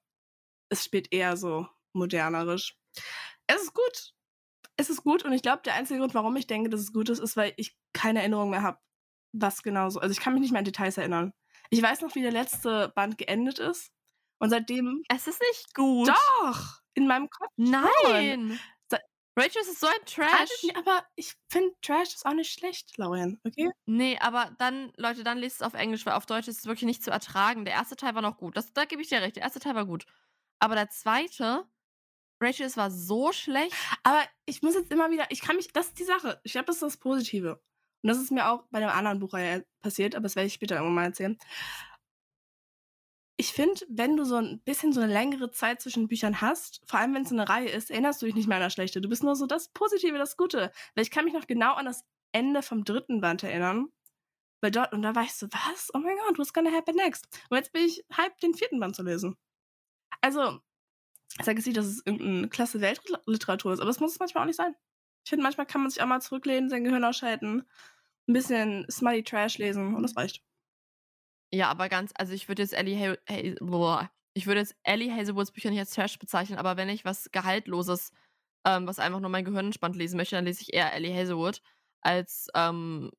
[0.69, 2.78] es spielt eher so modernerisch.
[3.47, 4.13] Es ist gut.
[4.78, 7.10] Es ist gut und ich glaube, der einzige Grund, warum ich denke, dass es gut
[7.10, 8.80] ist, ist, weil ich keine Erinnerung mehr habe,
[9.34, 9.99] was genau so.
[9.99, 11.34] Also ich kann mich nicht mehr an Details erinnern.
[11.69, 13.91] Ich weiß noch, wie der letzte Band geendet ist.
[14.39, 15.04] Und seitdem.
[15.10, 16.08] Es ist nicht gut.
[16.10, 16.80] Doch!
[16.95, 17.49] In meinem Kopf.
[17.56, 18.52] Nein!
[18.52, 18.72] So-
[19.36, 20.50] Rachel, ist so ein Also, Trash.
[20.63, 23.72] nee, aber ich finde Trash ist auch nicht schlecht, Lauren, okay?
[23.86, 26.86] Nee, aber dann, Leute, dann lest es auf Englisch, weil auf Deutsch ist es wirklich
[26.86, 27.65] nicht zu ertragen.
[27.65, 28.56] Der erste Teil war noch gut.
[28.56, 29.36] Das, da gebe ich dir recht.
[29.36, 30.06] Der erste Teil war gut.
[30.60, 31.65] Aber der zweite,
[32.41, 33.74] Rachel, es war so schlecht.
[34.04, 36.39] Aber ich muss jetzt immer wieder, ich kann mich, das ist die Sache.
[36.43, 37.62] Ich glaube, das ist das Positive.
[38.04, 39.34] Und das ist mir auch bei dem anderen Buch
[39.82, 41.38] passiert, aber das werde ich später irgendwann mal erzählen.
[43.36, 47.00] Ich finde, wenn du so ein bisschen so eine längere Zeit zwischen Büchern hast, vor
[47.00, 49.02] allem wenn es eine Reihe ist, erinnerst du dich nicht mehr an das Schlechte.
[49.02, 50.72] Du bist nur so das Positive, das Gute.
[50.93, 53.88] Weil ich kann mich noch genau an das Ende vom dritten Band erinnern.
[54.62, 55.89] Weil dort, und da war ich so, was?
[55.93, 57.28] Oh mein Gott, what's gonna happen next?
[57.50, 59.36] Und jetzt bin ich hyped, den vierten Band zu lesen.
[60.22, 60.60] Also,
[61.39, 64.43] ich sage jetzt nicht, dass es irgendeine klasse Weltliteratur ist, aber es muss es manchmal
[64.43, 64.76] auch nicht sein.
[65.26, 67.63] Ich finde, manchmal kann man sich auch mal zurücklehnen, sein Gehirn ausschalten,
[68.28, 70.43] ein bisschen Smutty Trash lesen und das reicht.
[71.54, 74.10] Ja, aber ganz, also ich würde jetzt Ellie, ha ha boah.
[74.34, 78.12] ich würde jetzt Ellie Hazelwoods Bücher nicht als Trash bezeichnen, aber wenn ich was Gehaltloses,
[78.66, 81.62] ähm, was einfach nur mein Gehirn entspannt lesen möchte, dann lese ich eher Ellie Hazelwood
[82.02, 83.12] als ähm,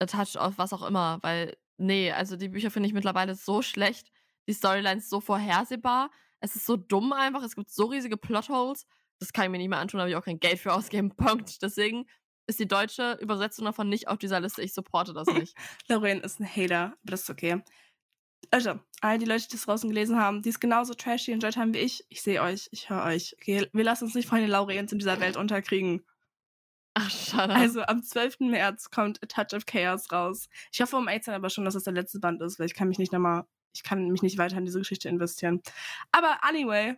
[0.00, 3.62] A Touch of was auch immer, weil, nee, also die Bücher finde ich mittlerweile so
[3.62, 4.10] schlecht,
[4.48, 8.86] die Storylines so vorhersehbar, es ist so dumm einfach, es gibt so riesige Plotholes,
[9.20, 11.10] das kann ich mir nicht mehr antun, da habe ich auch kein Geld für ausgeben,
[11.16, 11.62] Punkt.
[11.62, 12.06] Deswegen
[12.46, 15.56] ist die deutsche Übersetzung davon nicht auf dieser Liste, ich supporte das nicht.
[15.88, 17.62] Lorraine ist ein Hater, aber das ist okay.
[18.50, 21.74] Also, all die Leute, die es draußen gelesen haben, die es genauso trashy enjoyed haben
[21.74, 23.34] wie ich, ich sehe euch, ich höre euch.
[23.40, 26.04] Okay, wir lassen uns nicht von den Laureens in dieser Welt unterkriegen.
[26.94, 27.54] Ach, schade.
[27.54, 28.40] Also, am 12.
[28.40, 30.48] März kommt A Touch of Chaos raus.
[30.72, 32.88] Ich hoffe um 18 aber schon, dass es der letzte Band ist, weil ich kann
[32.88, 35.60] mich nicht nochmal, ich kann mich nicht weiter in diese Geschichte investieren.
[36.12, 36.96] Aber anyway,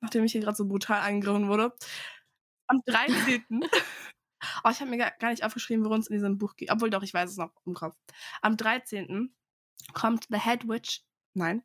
[0.00, 1.72] nachdem ich hier gerade so brutal angegriffen wurde,
[2.68, 3.44] am 13.
[4.62, 6.70] oh, ich habe mir gar, nicht aufgeschrieben, worum es in diesem Buch geht.
[6.70, 7.96] Obwohl doch, ich weiß es noch im Kopf.
[8.42, 9.34] Am 13.
[9.92, 11.02] kommt The Head Witch,
[11.34, 11.62] nein,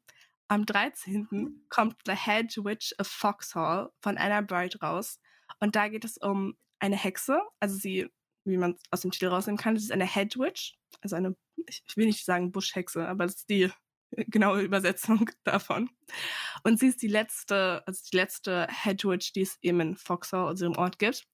[0.47, 1.65] am 13.
[1.69, 5.19] kommt The Head Witch of Foxhall von Anna Bright raus.
[5.59, 8.07] Und da geht es um eine Hexe, also sie,
[8.45, 11.35] wie man aus dem Titel rausnehmen kann, das ist eine Head Witch, also eine,
[11.67, 13.69] ich will nicht sagen Buschhexe, aber das ist die
[14.11, 15.89] genaue Übersetzung davon.
[16.63, 20.65] Und sie ist die letzte, also die letzte Hedwig, die es eben in Foxhall, also
[20.65, 21.27] im Ort gibt.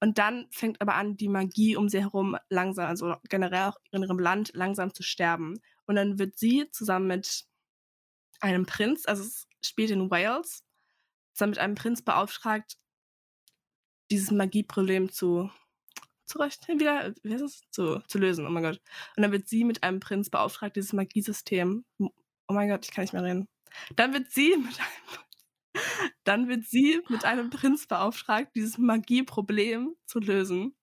[0.00, 4.02] Und dann fängt aber an, die Magie um sie herum langsam, also generell auch in
[4.02, 5.60] ihrem Land langsam zu sterben.
[5.86, 7.44] Und dann wird sie zusammen mit
[8.40, 10.64] einem Prinz, also es spielt in Wales,
[11.34, 12.78] zusammen mit einem Prinz beauftragt,
[14.10, 15.50] dieses Magieproblem zu
[16.30, 17.62] zurecht wieder, wie heißt es?
[17.70, 18.80] Zu, zu lösen, oh mein Gott.
[19.16, 21.84] Und dann wird sie mit einem Prinz beauftragt, dieses Magiesystem.
[21.98, 22.08] Oh
[22.52, 23.48] mein Gott, ich kann nicht mehr reden.
[23.96, 25.24] Dann wird sie mit einem,
[26.24, 30.76] dann wird sie mit einem Prinz beauftragt, dieses Magieproblem zu lösen.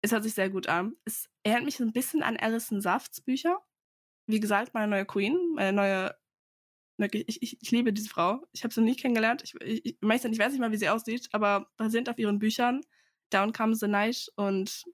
[0.00, 0.96] Es hört sich sehr gut an.
[1.04, 3.58] Es erinnert mich ein bisschen an Alison Safts Bücher.
[4.26, 6.14] Wie gesagt, meine neue Queen, meine neue
[6.98, 8.46] ich, ich, ich, liebe diese Frau.
[8.52, 9.42] Ich habe sie nie kennengelernt.
[9.42, 12.82] Ich, ich, ich, weiß nicht mal, wie sie aussieht, aber basierend auf ihren Büchern
[13.30, 14.84] Down Comes the Night und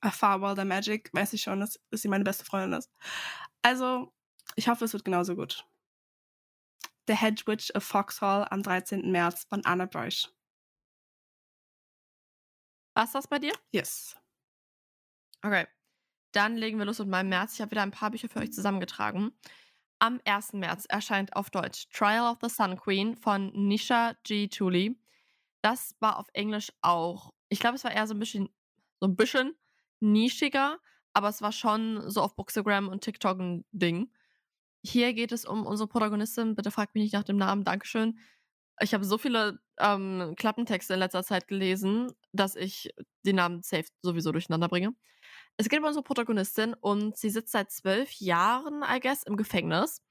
[0.00, 2.90] A Far Wilder Magic weiß ich schon, dass, dass sie meine beste Freundin ist.
[3.62, 4.12] Also,
[4.54, 5.66] ich hoffe, es wird genauso gut.
[7.08, 9.10] The Hedge Witch of Foxhall am 13.
[9.10, 10.28] März von Anna Bryce.
[12.94, 13.52] War's das bei dir?
[13.72, 14.14] Yes.
[15.42, 15.66] Okay.
[16.32, 17.54] Dann legen wir los mit meinem März.
[17.54, 19.32] Ich habe wieder ein paar Bücher für euch zusammengetragen.
[20.00, 20.52] Am 1.
[20.52, 24.46] März erscheint auf Deutsch Trial of the Sun Queen von Nisha G.
[24.48, 25.00] Tooley.
[25.62, 27.32] Das war auf Englisch auch.
[27.48, 28.50] Ich glaube, es war eher so ein bisschen,
[29.00, 29.56] so ein bisschen
[30.00, 30.78] nischiger,
[31.14, 34.12] aber es war schon so auf Bookstagram und TikTok ein Ding.
[34.82, 36.54] Hier geht es um unsere Protagonistin.
[36.54, 37.64] Bitte fragt mich nicht nach dem Namen.
[37.64, 38.18] Dankeschön.
[38.80, 42.90] Ich habe so viele ähm, Klappentexte in letzter Zeit gelesen, dass ich
[43.26, 44.94] die Namen safe sowieso durcheinander bringe.
[45.56, 50.02] Es geht um unsere Protagonistin und sie sitzt seit zwölf Jahren, I guess, im Gefängnis.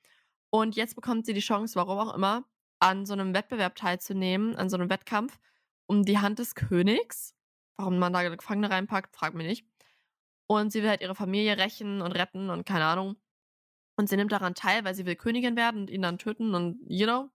[0.49, 2.43] Und jetzt bekommt sie die Chance, warum auch immer,
[2.79, 5.39] an so einem Wettbewerb teilzunehmen, an so einem Wettkampf
[5.87, 7.33] um die Hand des Königs.
[7.77, 9.65] Warum man da Gefangene reinpackt, fragt mich nicht.
[10.47, 13.15] Und sie will halt ihre Familie rächen und retten und keine Ahnung.
[13.97, 16.79] Und sie nimmt daran teil, weil sie will Königin werden und ihn dann töten und,
[16.87, 17.29] you know,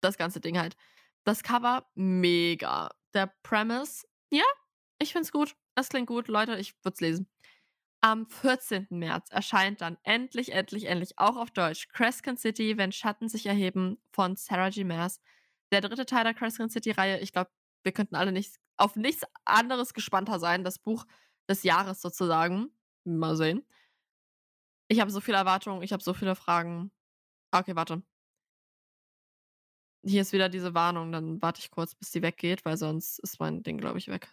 [0.00, 0.76] das ganze Ding halt.
[1.24, 2.90] Das Cover, mega.
[3.14, 4.44] Der Premise, ja,
[4.98, 5.56] ich find's gut.
[5.76, 6.28] Es klingt gut.
[6.28, 7.28] Leute, ich würde es lesen.
[8.00, 8.86] Am 14.
[8.90, 13.98] März erscheint dann endlich, endlich, endlich auch auf Deutsch Crescent City, wenn Schatten sich erheben
[14.12, 14.84] von Sarah G.
[14.84, 15.20] Maas.
[15.72, 17.20] Der dritte Teil der Crescent City-Reihe.
[17.20, 17.50] Ich glaube,
[17.82, 20.64] wir könnten alle nicht, auf nichts anderes gespannter sein.
[20.64, 21.06] Das Buch
[21.48, 22.70] des Jahres sozusagen.
[23.04, 23.64] Mal sehen.
[24.90, 26.90] Ich habe so viele Erwartungen, ich habe so viele Fragen.
[27.52, 28.02] Okay, warte.
[30.04, 33.40] Hier ist wieder diese Warnung, dann warte ich kurz, bis die weggeht, weil sonst ist
[33.40, 34.28] mein Ding, glaube ich, weg.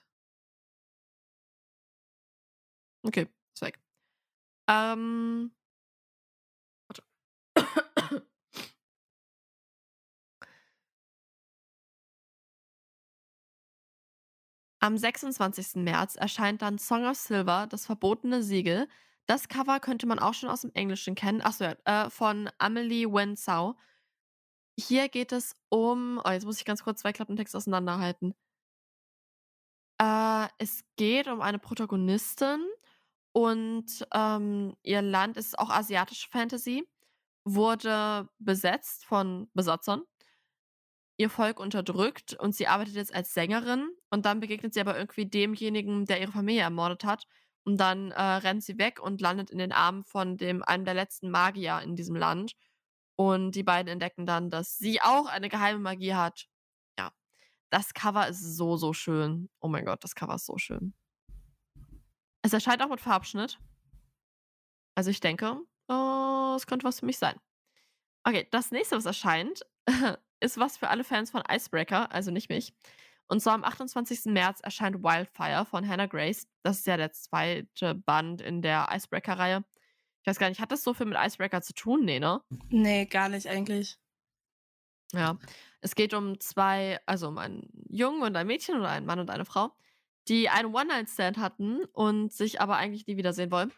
[3.03, 3.27] Okay.
[3.53, 3.79] Ist weg.
[4.69, 5.51] Ähm.
[6.89, 7.03] Warte.
[14.81, 15.83] Am 26.
[15.83, 18.87] März erscheint dann Song of Silver, das verbotene Siegel.
[19.27, 21.41] Das Cover könnte man auch schon aus dem Englischen kennen.
[21.41, 23.75] Achso, ja, äh, von Amelie Wensau.
[24.77, 26.21] Hier geht es um.
[26.23, 28.35] Oh, jetzt muss ich ganz kurz zwei Klappentexte auseinanderhalten.
[29.99, 32.59] Äh, es geht um eine Protagonistin,
[33.35, 36.87] und ähm, ihr Land ist auch asiatische Fantasy,
[37.43, 40.03] wurde besetzt von Besatzern,
[41.17, 45.25] ihr Volk unterdrückt und sie arbeitet jetzt als Sängerin und dann begegnet sie aber irgendwie
[45.25, 47.27] demjenigen, der ihre Familie ermordet hat
[47.65, 50.93] und dann äh, rennt sie weg und landet in den Armen von dem einem der
[50.93, 52.55] letzten Magier in diesem Land
[53.15, 56.47] und die beiden entdecken dann, dass sie auch eine geheime Magie hat.
[56.97, 57.11] Ja,
[57.71, 59.49] das Cover ist so so schön.
[59.59, 60.93] Oh mein Gott, das Cover ist so schön.
[62.43, 63.59] Es erscheint auch mit Farbschnitt.
[64.95, 67.39] Also ich denke, oh, es könnte was für mich sein.
[68.23, 69.65] Okay, das nächste, was erscheint,
[70.39, 72.73] ist was für alle Fans von Icebreaker, also nicht mich.
[73.27, 74.25] Und zwar am 28.
[74.25, 76.47] März erscheint Wildfire von Hannah Grace.
[76.63, 79.63] Das ist ja der zweite Band in der Icebreaker-Reihe.
[80.21, 82.03] Ich weiß gar nicht, hat das so viel mit Icebreaker zu tun?
[82.03, 82.41] Nee, ne?
[82.69, 83.97] Nee, gar nicht eigentlich.
[85.13, 85.37] Ja.
[85.81, 89.29] Es geht um zwei, also um einen Jungen und ein Mädchen oder einen Mann und
[89.29, 89.71] eine Frau,
[90.27, 93.71] die einen One-Night-Stand hatten und sich aber eigentlich nie wiedersehen wollen.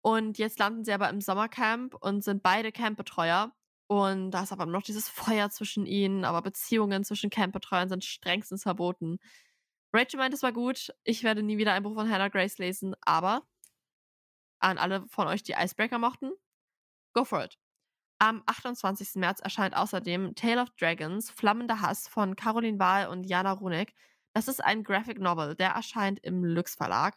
[0.00, 3.52] Und jetzt landen sie aber im Sommercamp und sind beide Campbetreuer.
[3.88, 8.62] Und da ist aber noch dieses Feuer zwischen ihnen, aber Beziehungen zwischen Campbetreuern sind strengstens
[8.62, 9.18] verboten.
[9.92, 10.92] Rachel meint, es war gut.
[11.04, 13.42] Ich werde nie wieder ein Buch von Hannah Grace lesen, aber
[14.60, 16.32] an alle von euch, die Icebreaker mochten,
[17.14, 17.58] go for it.
[18.20, 19.14] Am 28.
[19.14, 23.94] März erscheint außerdem Tale of Dragons, Flammender Hass von Caroline Wahl und Jana Runeck.
[24.34, 27.16] Das ist ein Graphic Novel, der erscheint im Lux Verlag.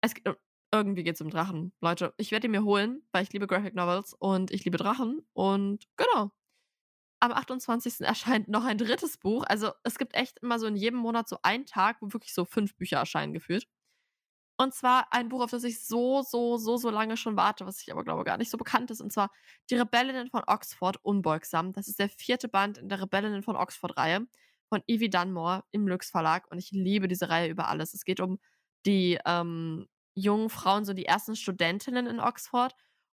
[0.00, 0.34] Es, äh,
[0.74, 1.72] irgendwie geht es um Drachen.
[1.80, 5.20] Leute, ich werde ihn mir holen, weil ich liebe Graphic Novels und ich liebe Drachen.
[5.32, 6.32] Und genau.
[7.20, 8.00] Am 28.
[8.06, 9.44] erscheint noch ein drittes Buch.
[9.46, 12.44] Also es gibt echt immer so in jedem Monat so einen Tag, wo wirklich so
[12.44, 13.66] fünf Bücher erscheinen gefühlt.
[14.56, 17.80] Und zwar ein Buch, auf das ich so, so, so, so lange schon warte, was
[17.80, 19.00] ich aber glaube gar nicht so bekannt ist.
[19.00, 19.30] Und zwar
[19.70, 21.72] Die Rebellinnen von Oxford, Unbeugsam.
[21.72, 24.26] Das ist der vierte Band in der Rebellinnen von Oxford-Reihe
[24.68, 26.50] von Evie Dunmore im Lux Verlag.
[26.50, 27.94] Und ich liebe diese Reihe über alles.
[27.94, 28.38] Es geht um
[28.86, 32.74] die ähm, jungen Frauen, so die ersten Studentinnen in Oxford.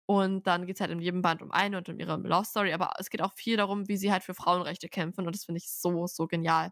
[0.07, 2.73] Und dann geht es halt in jedem Band um eine und um ihre Love Story.
[2.73, 5.27] Aber es geht auch viel darum, wie sie halt für Frauenrechte kämpfen.
[5.27, 6.71] Und das finde ich so, so genial.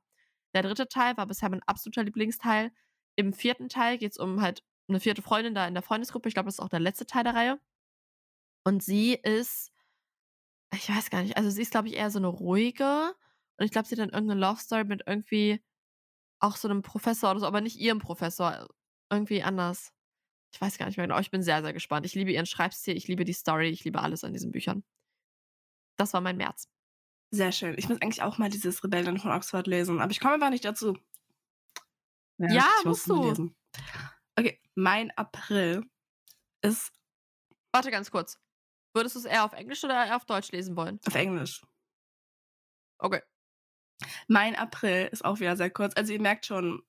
[0.53, 2.71] Der dritte Teil war bisher mein absoluter Lieblingsteil.
[3.17, 6.29] Im vierten Teil geht es um halt eine vierte Freundin da in der Freundesgruppe.
[6.29, 7.59] Ich glaube, das ist auch der letzte Teil der Reihe.
[8.63, 9.71] Und sie ist,
[10.73, 13.13] ich weiß gar nicht, also sie ist, glaube ich, eher so eine ruhige.
[13.57, 15.61] Und ich glaube, sie hat dann irgendeine Love Story mit irgendwie
[16.39, 18.67] auch so einem Professor oder so, aber nicht ihrem Professor.
[19.11, 19.94] Irgendwie anders.
[20.55, 21.19] Ich weiß gar nicht mehr genau.
[21.19, 22.05] Ich bin sehr, sehr gespannt.
[22.05, 24.85] Ich liebe ihren Schreibstil, ich liebe die Story, ich liebe alles an diesen Büchern.
[25.97, 26.69] Das war mein März.
[27.31, 27.75] Sehr schön.
[27.77, 30.63] Ich muss eigentlich auch mal dieses Rebellion von Oxford lesen, aber ich komme einfach nicht
[30.63, 30.97] dazu.
[32.37, 33.27] Ja, ja musst du.
[33.27, 33.55] Lesen.
[34.37, 35.83] Okay, mein April
[36.61, 36.93] ist.
[37.73, 38.39] Warte ganz kurz.
[38.93, 41.01] Würdest du es eher auf Englisch oder eher auf Deutsch lesen wollen?
[41.05, 41.65] Auf Englisch.
[42.97, 43.21] Okay.
[44.29, 45.93] Mein April ist auch wieder sehr kurz.
[45.97, 46.81] Also ihr merkt schon,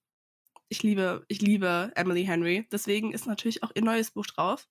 [0.69, 2.67] ich liebe, ich liebe Emily Henry.
[2.73, 4.69] Deswegen ist natürlich auch ihr neues Buch drauf.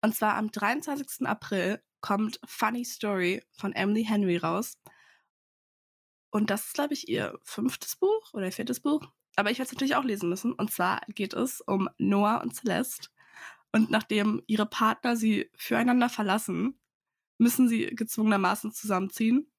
[0.00, 1.26] Und zwar am 23.
[1.26, 4.78] April kommt Funny Story von Emily Henry raus.
[6.30, 9.10] Und das ist, glaube ich, ihr fünftes Buch oder viertes Buch.
[9.36, 10.52] Aber ich werde es natürlich auch lesen müssen.
[10.52, 13.08] Und zwar geht es um Noah und Celeste.
[13.72, 16.78] Und nachdem ihre Partner sie füreinander verlassen,
[17.38, 19.50] müssen sie gezwungenermaßen zusammenziehen.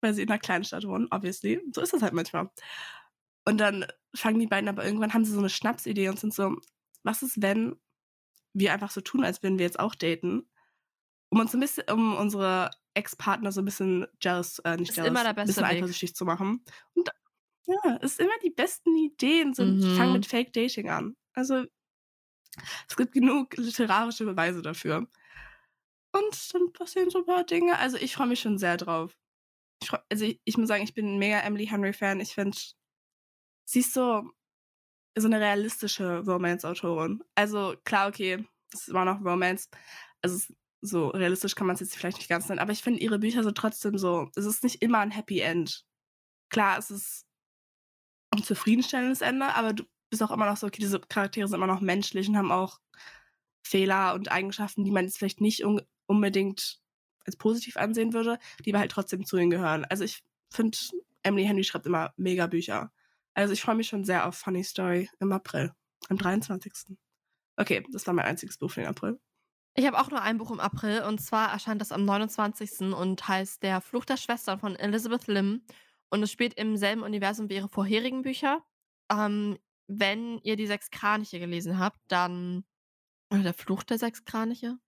[0.00, 1.60] Weil sie in einer kleinen Stadt wohnen, obviously.
[1.72, 2.50] So ist das halt manchmal.
[3.44, 6.56] Und dann fangen die beiden aber irgendwann, haben sie so eine Schnapsidee und sind so,
[7.02, 7.76] was ist, wenn
[8.54, 10.48] wir einfach so tun, als würden wir jetzt auch daten?
[11.28, 15.10] Um uns ein bisschen, um unsere Ex-Partner so ein bisschen jealous, äh, nicht ist jealous,
[15.10, 16.64] immer der beste ein bisschen eifersüchtig zu machen.
[16.94, 17.10] Und
[17.66, 19.96] ja, es ist immer die besten Ideen sind, mhm.
[19.96, 21.16] fangen mit Fake Dating an.
[21.32, 21.64] Also
[22.88, 25.08] es gibt genug literarische Beweise dafür.
[26.12, 27.78] Und dann passieren so ein paar Dinge.
[27.78, 29.18] Also ich freue mich schon sehr drauf.
[29.82, 32.20] Ich freu, also ich, ich, muss sagen, ich bin ein mega Emily Henry-Fan.
[32.20, 32.56] Ich finde,
[33.64, 34.30] sie ist so,
[35.16, 37.22] so eine realistische Romance-Autorin.
[37.34, 39.68] Also klar, okay, es ist immer noch Romance.
[40.22, 43.18] Also so realistisch kann man es jetzt vielleicht nicht ganz nennen, aber ich finde ihre
[43.18, 45.84] Bücher so trotzdem so, es ist nicht immer ein Happy End.
[46.50, 47.26] Klar, es ist
[48.30, 51.66] ein zufriedenstellendes Ende, aber du bist auch immer noch so, okay, diese Charaktere sind immer
[51.66, 52.80] noch menschlich und haben auch
[53.62, 56.80] Fehler und Eigenschaften, die man jetzt vielleicht nicht un unbedingt
[57.24, 59.86] als positiv ansehen würde, die aber halt trotzdem zu ihnen gehören.
[59.86, 60.76] Also ich finde,
[61.22, 62.92] Emily Henry schreibt immer mega Bücher.
[63.34, 65.72] Also ich freue mich schon sehr auf Funny Story im April,
[66.08, 66.96] am 23.
[67.56, 69.20] Okay, das war mein einziges Buch für den April.
[69.76, 72.94] Ich habe auch nur ein Buch im April und zwar erscheint das am 29.
[72.94, 75.62] und heißt Der Fluch der Schwestern von Elizabeth Lim.
[76.10, 78.62] Und es spielt im selben Universum wie ihre vorherigen Bücher.
[79.10, 82.64] Ähm, wenn ihr die sechs Kraniche gelesen habt, dann.
[83.30, 84.78] Oder der Fluch der sechs Kraniche?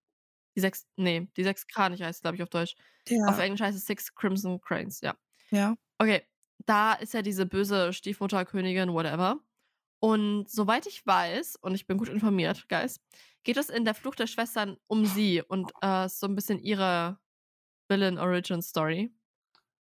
[0.54, 0.86] Die sechs.
[0.96, 2.76] Nee, die sechs Kraniche heißt es, glaube ich, auf Deutsch.
[3.08, 3.26] Ja.
[3.26, 5.16] Auf Englisch heißt es Six Crimson Cranes, ja.
[5.50, 5.74] Ja.
[5.98, 6.22] Okay.
[6.66, 9.40] Da ist ja diese böse Stiefmutterkönigin, whatever.
[10.00, 13.00] Und soweit ich weiß, und ich bin gut informiert, Guys,
[13.44, 17.18] geht es in der Flucht der Schwestern um sie und äh, so ein bisschen ihre
[17.88, 19.12] Villain Origin Story.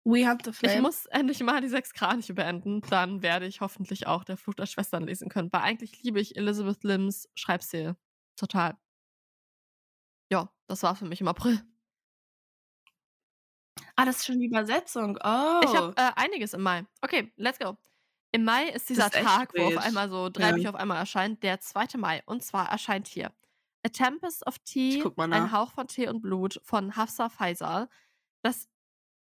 [0.08, 0.76] We have the flame.
[0.76, 2.82] Ich muss endlich mal die sechs Kraniche beenden.
[2.82, 5.52] Dann werde ich hoffentlich auch der Flucht der Schwestern lesen können.
[5.52, 7.96] Weil eigentlich liebe ich Elizabeth Lims Schreibstil.
[8.36, 8.78] Total.
[10.32, 11.60] Ja, das war für mich im April.
[13.96, 15.18] Ah, das ist schon die Übersetzung.
[15.24, 15.62] Oh.
[15.64, 16.86] Ich habe äh, einiges im Mai.
[17.02, 17.78] Okay, let's go.
[18.32, 20.56] Im Mai ist dieser ist Tag, wo auf einmal so drei ja.
[20.56, 21.98] Bücher auf einmal erscheint, der 2.
[21.98, 22.22] Mai.
[22.26, 23.32] Und zwar erscheint hier
[23.86, 27.88] A Tempest of Tea, ein Hauch von Tee und Blut von Hafsa Faisal.
[28.42, 28.68] Das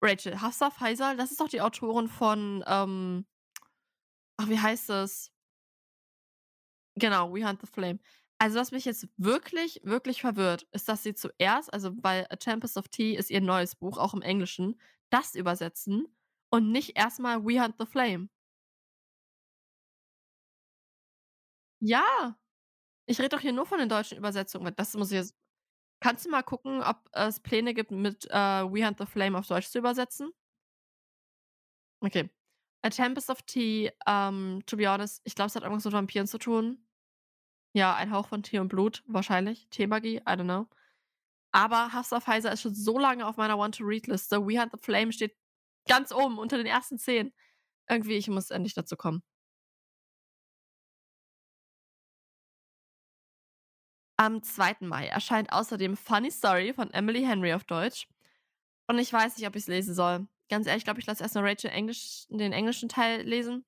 [0.01, 3.25] Rachel, Hafsa Faisal, das ist doch die Autorin von, ähm,
[4.37, 5.31] ach, wie heißt es?
[6.95, 7.99] Genau, We Hunt the Flame.
[8.39, 12.77] Also, was mich jetzt wirklich, wirklich verwirrt, ist, dass sie zuerst, also bei A Tempest
[12.77, 16.05] of Tea ist ihr neues Buch, auch im Englischen, das übersetzen
[16.51, 18.29] und nicht erstmal We Hunt the Flame.
[21.81, 22.35] Ja.
[23.07, 24.75] Ich rede doch hier nur von den deutschen Übersetzungen.
[24.75, 25.35] Das muss ich jetzt.
[26.01, 29.47] Kannst du mal gucken, ob es Pläne gibt, mit äh, We Hunt the Flame auf
[29.47, 30.31] Deutsch zu übersetzen?
[32.03, 32.29] Okay.
[32.83, 35.93] A Tempest of Tea, um, ähm, to be honest, ich glaube, es hat irgendwas mit
[35.93, 36.86] Vampiren zu tun.
[37.77, 39.67] Ja, ein Hauch von Tee und Blut, wahrscheinlich.
[39.69, 40.65] Teemagie, I don't know.
[41.51, 44.47] Aber Hafsa Pfizer ist schon so lange auf meiner Want-to-Read-Liste.
[44.47, 45.37] We Hunt the Flame steht
[45.87, 47.33] ganz oben unter den ersten zehn.
[47.89, 49.23] Irgendwie, ich muss endlich dazu kommen.
[54.17, 54.87] Am 2.
[54.87, 58.07] Mai erscheint außerdem Funny Story von Emily Henry auf Deutsch.
[58.87, 60.27] Und ich weiß nicht, ob ich es lesen soll.
[60.49, 63.65] Ganz ehrlich, glaube ich, lasse erstmal Rachel Englisch, den englischen Teil lesen.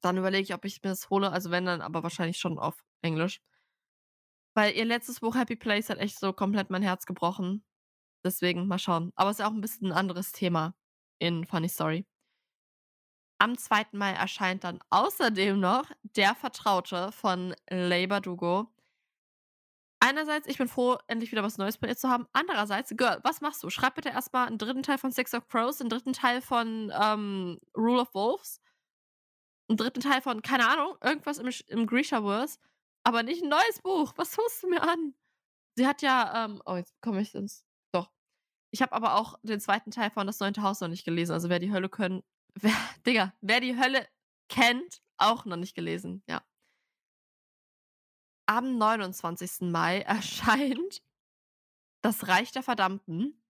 [0.00, 1.30] Dann überlege ich, ob ich mir das hole.
[1.30, 3.40] Also wenn dann, aber wahrscheinlich schon auf Englisch.
[4.54, 7.64] Weil ihr letztes Buch Happy Place hat echt so komplett mein Herz gebrochen.
[8.24, 9.12] Deswegen mal schauen.
[9.14, 10.74] Aber es ist auch ein bisschen ein anderes Thema
[11.18, 12.06] in Funny Story.
[13.38, 13.88] Am 2.
[13.92, 18.72] Mai erscheint dann außerdem noch Der Vertraute von Leigh Bardugo.
[20.00, 22.26] Einerseits, ich bin froh, endlich wieder was Neues bei ihr zu haben.
[22.32, 23.70] Andererseits, Girl, was machst du?
[23.70, 27.58] Schreib bitte erstmal einen dritten Teil von Six of Crows, einen dritten Teil von ähm,
[27.76, 28.60] Rule of Wolves,
[29.68, 32.58] einen dritten Teil von, keine Ahnung, irgendwas im, im Grisha-Verse,
[33.06, 34.14] aber nicht ein neues Buch.
[34.16, 35.14] Was tust du mir an?
[35.76, 37.64] Sie hat ja, ähm, oh, jetzt komme ich ins.
[37.92, 38.10] Doch.
[38.72, 41.32] Ich habe aber auch den zweiten Teil von Das Neunte Haus noch nicht gelesen.
[41.32, 42.74] Also wer die Hölle können, wer,
[43.06, 44.08] Digga, wer die Hölle
[44.48, 46.42] kennt, auch noch nicht gelesen, ja.
[48.46, 49.70] Am 29.
[49.70, 51.00] Mai erscheint
[52.02, 53.40] Das Reich der Verdammten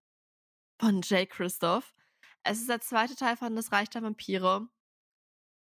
[0.78, 1.94] von Jay Christoph.
[2.42, 4.68] Es ist der zweite Teil von Das Reich der Vampire.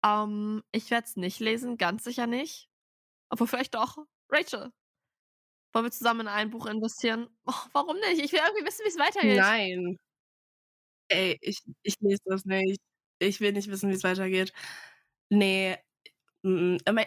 [0.04, 2.68] Ähm, ich werde es nicht lesen, ganz sicher nicht.
[3.30, 3.98] Obwohl vielleicht doch.
[4.30, 4.70] Rachel.
[5.72, 7.28] Wollen wir zusammen in ein Buch investieren?
[7.46, 8.22] Oh, warum nicht?
[8.22, 9.36] Ich will irgendwie wissen, wie es weitergeht.
[9.36, 9.98] Nein.
[11.08, 12.80] Ey, ich, ich lese das nicht.
[13.18, 14.52] Ich will nicht wissen, wie es weitergeht.
[15.30, 15.76] Nee.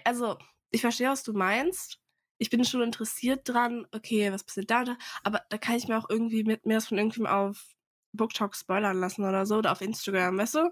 [0.06, 0.38] Also,
[0.72, 2.00] ich verstehe, was du meinst
[2.38, 5.98] ich bin schon interessiert dran, okay, was passiert da, da, aber da kann ich mir
[5.98, 7.76] auch irgendwie mit mir das von irgendwem auf
[8.14, 10.72] BookTalk spoilern lassen oder so oder auf Instagram, weißt du?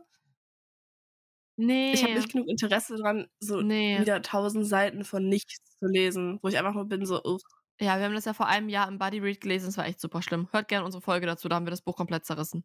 [1.58, 1.94] Nee.
[1.94, 4.00] Ich habe nicht genug Interesse dran, so nee.
[4.00, 7.42] wieder tausend Seiten von nichts zu lesen, wo ich einfach nur bin, so, uff.
[7.80, 10.00] Ja, wir haben das ja vor einem Jahr im Buddy Read gelesen, es war echt
[10.00, 10.48] super schlimm.
[10.52, 12.64] Hört gerne unsere Folge dazu, da haben wir das Buch komplett zerrissen.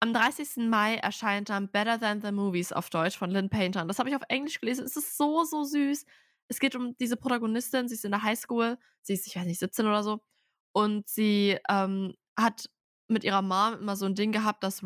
[0.00, 0.68] Am 30.
[0.68, 3.82] Mai erscheint dann Better Than the Movies auf Deutsch von Lynn Painter.
[3.82, 4.84] Und das habe ich auf Englisch gelesen.
[4.84, 6.04] Es ist so, so süß
[6.48, 9.58] es geht um diese Protagonistin, sie ist in der Highschool, sie ist, ich weiß nicht,
[9.60, 10.20] 17 oder so.
[10.72, 12.70] Und sie ähm, hat
[13.08, 14.82] mit ihrer Mom immer so ein Ding gehabt, dass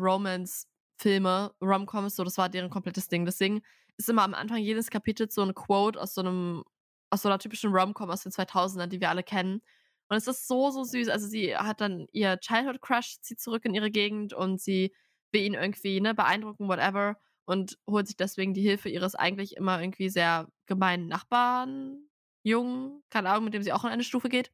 [0.99, 3.25] Romance-Filme, Rom-Coms, so, das war deren komplettes Ding.
[3.25, 3.61] Deswegen
[3.97, 6.63] ist immer am Anfang jedes Kapitels so ein Quote aus so einem,
[7.09, 9.61] aus so einer typischen Rom-Com aus den 2000ern, die wir alle kennen.
[10.09, 11.09] Und es ist so, so süß.
[11.09, 14.93] Also sie hat dann ihr Childhood-Crush, zieht zurück in ihre Gegend und sie
[15.31, 19.79] will ihn irgendwie, ne, beeindrucken, whatever und holt sich deswegen die Hilfe ihres eigentlich immer
[19.81, 22.09] irgendwie sehr gemeinen Nachbarn,
[22.43, 24.51] Jungen, keine Ahnung, mit dem sie auch in eine Stufe geht.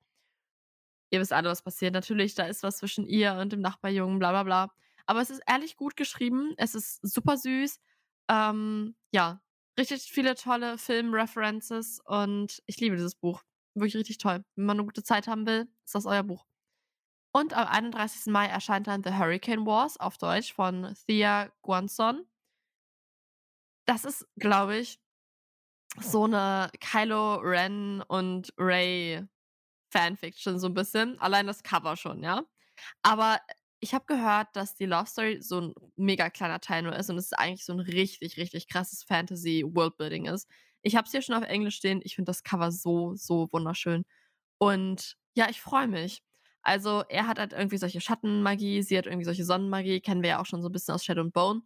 [1.11, 1.93] Ihr wisst alle, was passiert.
[1.93, 4.71] Natürlich, da ist was zwischen ihr und dem Nachbarjungen, bla bla bla.
[5.07, 6.53] Aber es ist ehrlich gut geschrieben.
[6.57, 7.79] Es ist super süß.
[8.29, 9.41] Ähm, ja,
[9.77, 13.43] richtig viele tolle Film-References und ich liebe dieses Buch.
[13.75, 14.43] Wirklich richtig toll.
[14.55, 16.45] Wenn man eine gute Zeit haben will, ist das euer Buch.
[17.33, 18.27] Und am 31.
[18.27, 22.25] Mai erscheint dann The Hurricane Wars auf Deutsch von Thea Guanson
[23.85, 24.99] das ist, glaube ich,
[25.99, 29.25] so eine Kylo Ren und Ray
[29.91, 31.19] Fanfiction so ein bisschen.
[31.19, 32.43] Allein das Cover schon, ja.
[33.01, 33.39] Aber
[33.85, 37.19] ich habe gehört, dass die Love Story so ein mega kleiner Teil nur ist und
[37.19, 40.49] es eigentlich so ein richtig, richtig krasses Fantasy-Worldbuilding ist.
[40.81, 42.01] Ich habe es hier schon auf Englisch stehen.
[42.03, 44.03] Ich finde das Cover so, so wunderschön.
[44.57, 46.23] Und ja, ich freue mich.
[46.63, 50.41] Also, er hat halt irgendwie solche Schattenmagie, sie hat irgendwie solche Sonnenmagie, kennen wir ja
[50.41, 51.61] auch schon so ein bisschen aus Shadow and Bone.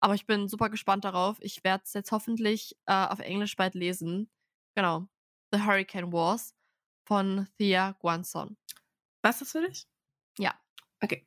[0.00, 1.36] Aber ich bin super gespannt darauf.
[1.40, 4.28] Ich werde es jetzt hoffentlich äh, auf Englisch bald lesen.
[4.74, 5.06] Genau.
[5.52, 6.56] The Hurricane Wars
[7.06, 8.56] von Thea Guanson.
[9.22, 9.86] Was ist das für dich?
[10.38, 10.54] Ja.
[11.06, 11.24] Okay.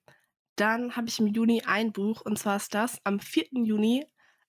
[0.57, 3.45] Dann habe ich im Juni ein Buch und zwar ist das am 4.
[3.63, 4.05] Juni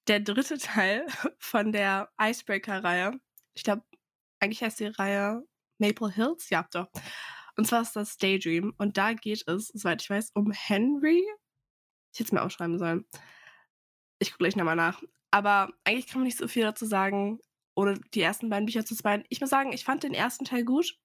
[0.09, 1.07] der dritte Teil
[1.39, 3.13] von der Icebreaker-Reihe.
[3.55, 3.85] Ich glaube,
[4.41, 5.45] eigentlich heißt die Reihe
[5.79, 6.51] Maple Hills.
[6.51, 6.89] Ja, doch.
[7.57, 8.75] Und zwar ist das Daydream.
[8.77, 11.25] Und da geht es, soweit ich weiß, um Henry.
[12.13, 13.07] Ich hätte es mir aufschreiben sollen.
[14.19, 15.01] Ich gucke gleich nochmal nach.
[15.31, 17.39] Aber eigentlich kann man nicht so viel dazu sagen,
[17.77, 19.23] ohne die ersten beiden Bücher zu spoilern.
[19.29, 20.99] Ich muss sagen, ich fand den ersten Teil gut.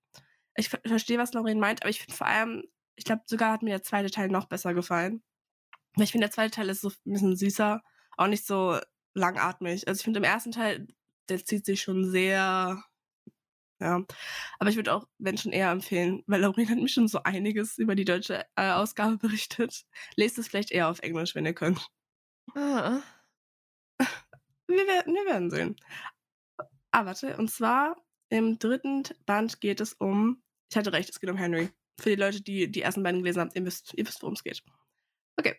[0.55, 2.63] Ich verstehe, was Lauren meint, aber ich finde vor allem,
[2.96, 5.24] ich glaube, sogar hat mir der zweite Teil noch besser gefallen.
[5.96, 7.82] Weil ich finde, der zweite Teil ist so ein bisschen süßer,
[8.18, 8.80] auch nicht so
[9.14, 9.88] langatmig.
[9.88, 10.88] Also ich finde, im ersten Teil,
[11.30, 12.84] der zieht sich schon sehr.
[13.80, 14.04] Ja.
[14.60, 17.96] Aber ich würde auch Menschen eher empfehlen, weil Lauren hat mir schon so einiges über
[17.96, 19.86] die deutsche äh, Ausgabe berichtet.
[20.16, 21.89] Lest es vielleicht eher auf Englisch, wenn ihr könnt.
[22.56, 23.02] Ah.
[24.68, 25.76] Wir, werden, wir werden sehen.
[26.91, 27.38] Ah, warte.
[27.38, 27.96] Und zwar
[28.30, 30.41] im dritten Band geht es um.
[30.72, 31.70] Ich hatte recht, es geht um Henry.
[32.00, 34.43] Für die Leute, die die ersten beiden gelesen haben, ihr wisst, ihr wisst worum es
[34.43, 34.64] geht.
[35.38, 35.56] Okay.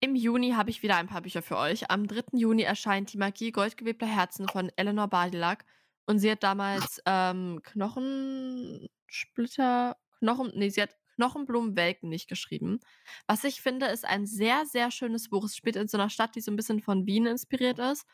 [0.00, 1.90] Im Juni habe ich wieder ein paar Bücher für euch.
[1.90, 2.38] Am 3.
[2.38, 5.64] Juni erscheint Die Magie goldgewebter Herzen von Eleanor Badilac.
[6.06, 12.80] Und sie hat damals ähm, Knochensplitter, Knochen, nee, sie hat Knochenblumenwelken nicht geschrieben.
[13.26, 15.44] Was ich finde, ist ein sehr, sehr schönes Buch.
[15.44, 18.06] Es spielt in so einer Stadt, die so ein bisschen von Wien inspiriert ist.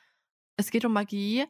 [0.57, 1.45] Es geht um Magie.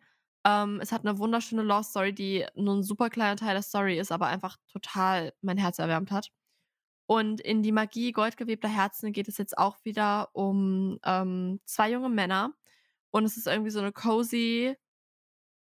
[0.45, 3.99] Ähm, es hat eine wunderschöne Love Story, die nur ein super kleiner Teil der Story
[3.99, 6.31] ist, aber einfach total mein Herz erwärmt hat.
[7.07, 12.09] Und in die Magie goldgewebter Herzen geht es jetzt auch wieder um ähm, zwei junge
[12.11, 12.55] Männer.
[13.11, 14.77] Und es ist irgendwie so eine cozy,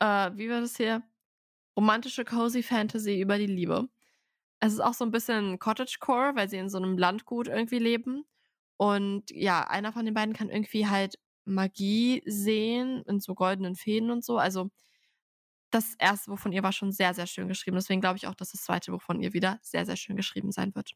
[0.00, 1.02] äh, wie war das hier?
[1.76, 3.88] romantische Cozy Fantasy über die Liebe.
[4.60, 8.24] Es ist auch so ein bisschen Cottagecore, weil sie in so einem Landgut irgendwie leben.
[8.76, 14.10] Und ja, einer von den beiden kann irgendwie halt Magie sehen in so goldenen Fäden
[14.10, 14.38] und so.
[14.38, 14.70] Also
[15.70, 17.76] das erste Buch von ihr war schon sehr, sehr schön geschrieben.
[17.76, 20.52] Deswegen glaube ich auch, dass das zweite Buch von ihr wieder sehr, sehr schön geschrieben
[20.52, 20.94] sein wird.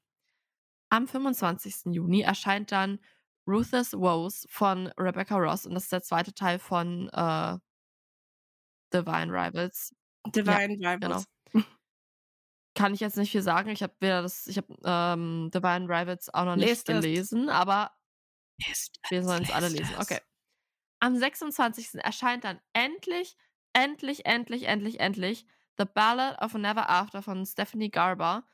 [0.90, 1.92] Am 25.
[1.94, 2.98] Juni erscheint dann
[3.46, 7.58] Ruthless Woes von Rebecca Ross und das ist der zweite Teil von äh,
[8.92, 9.94] Divine Rivals.
[10.26, 11.26] Divine ja, Rivals.
[11.52, 11.64] Genau.
[12.74, 13.70] Kann ich jetzt nicht viel sagen.
[13.70, 17.54] Ich habe weder das, ich habe ähm, Divine Rivals auch noch nicht Lest gelesen, es.
[17.54, 17.92] aber
[18.66, 19.94] Lest wir sollen es alle lesen.
[20.00, 20.20] Okay.
[21.04, 22.02] Am 26.
[22.02, 23.36] erscheint dann endlich,
[23.74, 25.44] endlich, endlich, endlich, endlich
[25.76, 28.46] The Ballad of a Never After von Stephanie Garber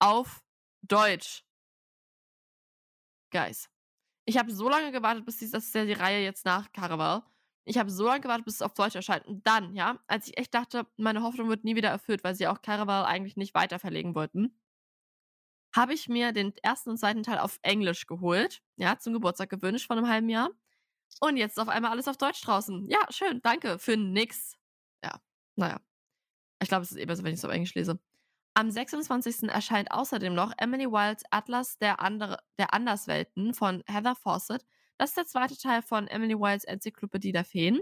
[0.00, 0.44] auf
[0.82, 1.46] Deutsch.
[3.30, 3.70] Guys.
[4.26, 7.22] Ich habe so lange gewartet, bis die, das ist ja die Reihe jetzt nach Caraval.
[7.64, 9.24] Ich habe so lange gewartet, bis es auf Deutsch erscheint.
[9.24, 12.48] Und dann, ja, als ich echt dachte, meine Hoffnung wird nie wieder erfüllt, weil sie
[12.48, 14.60] auch Caraval eigentlich nicht weiter verlegen wollten,
[15.74, 18.62] habe ich mir den ersten und zweiten Teil auf Englisch geholt.
[18.76, 20.50] Ja, zum Geburtstag gewünscht von einem halben Jahr.
[21.20, 22.88] Und jetzt ist auf einmal alles auf Deutsch draußen.
[22.88, 24.56] Ja, schön, danke für nix.
[25.02, 25.20] Ja,
[25.56, 25.80] naja.
[26.60, 27.98] Ich glaube, es ist eh besser, wenn ich es auf Englisch lese.
[28.54, 29.48] Am 26.
[29.48, 34.64] erscheint außerdem noch Emily Wilds Atlas der, andere, der Anderswelten von Heather Fawcett.
[34.96, 37.80] Das ist der zweite Teil von Emily Wilds Enzyklopädie der Feen.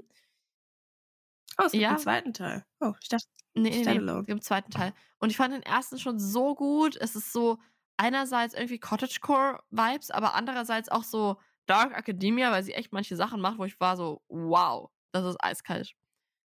[1.58, 1.90] Oh, es gibt ja.
[1.90, 2.64] einen zweiten Teil.
[2.80, 4.94] Oh, ich dachte, nee, nee, nee, es gibt einen zweiten Teil.
[5.18, 6.96] Und ich fand den ersten schon so gut.
[6.96, 7.58] Es ist so
[7.98, 13.58] einerseits irgendwie Cottagecore-Vibes, aber andererseits auch so Dark Academia, weil sie echt manche Sachen macht,
[13.58, 15.94] wo ich war so, wow, das ist eiskalt.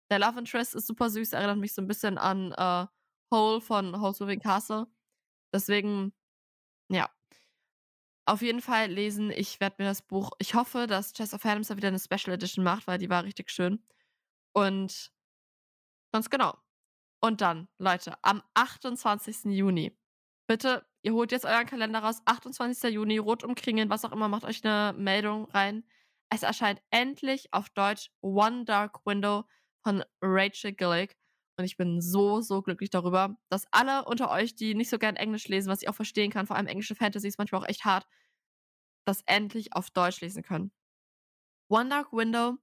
[0.09, 2.87] Der Love Interest ist super süß, erinnert mich so ein bisschen an äh,
[3.31, 4.87] Hole von Holesworthing Castle.
[5.53, 6.13] Deswegen,
[6.89, 7.09] ja.
[8.25, 9.31] Auf jeden Fall lesen.
[9.31, 10.31] Ich werde mir das Buch.
[10.39, 13.23] Ich hoffe, dass Chess of Phantoms da wieder eine Special Edition macht, weil die war
[13.23, 13.83] richtig schön.
[14.53, 15.11] Und
[16.13, 16.55] ganz genau.
[17.21, 19.45] Und dann, Leute, am 28.
[19.45, 19.97] Juni.
[20.47, 22.21] Bitte Ihr holt jetzt euren Kalender raus.
[22.25, 22.93] 28.
[22.93, 25.83] Juni, rot umkringeln, was auch immer, macht euch eine Meldung rein.
[26.29, 29.43] Es erscheint endlich auf Deutsch One Dark Window
[29.83, 31.17] von Rachel Gillick.
[31.57, 35.17] Und ich bin so, so glücklich darüber, dass alle unter euch, die nicht so gern
[35.17, 37.83] Englisch lesen, was ich auch verstehen kann, vor allem englische Fantasy ist manchmal auch echt
[37.85, 38.07] hart,
[39.05, 40.71] das endlich auf Deutsch lesen können.
[41.67, 42.55] One Dark Window,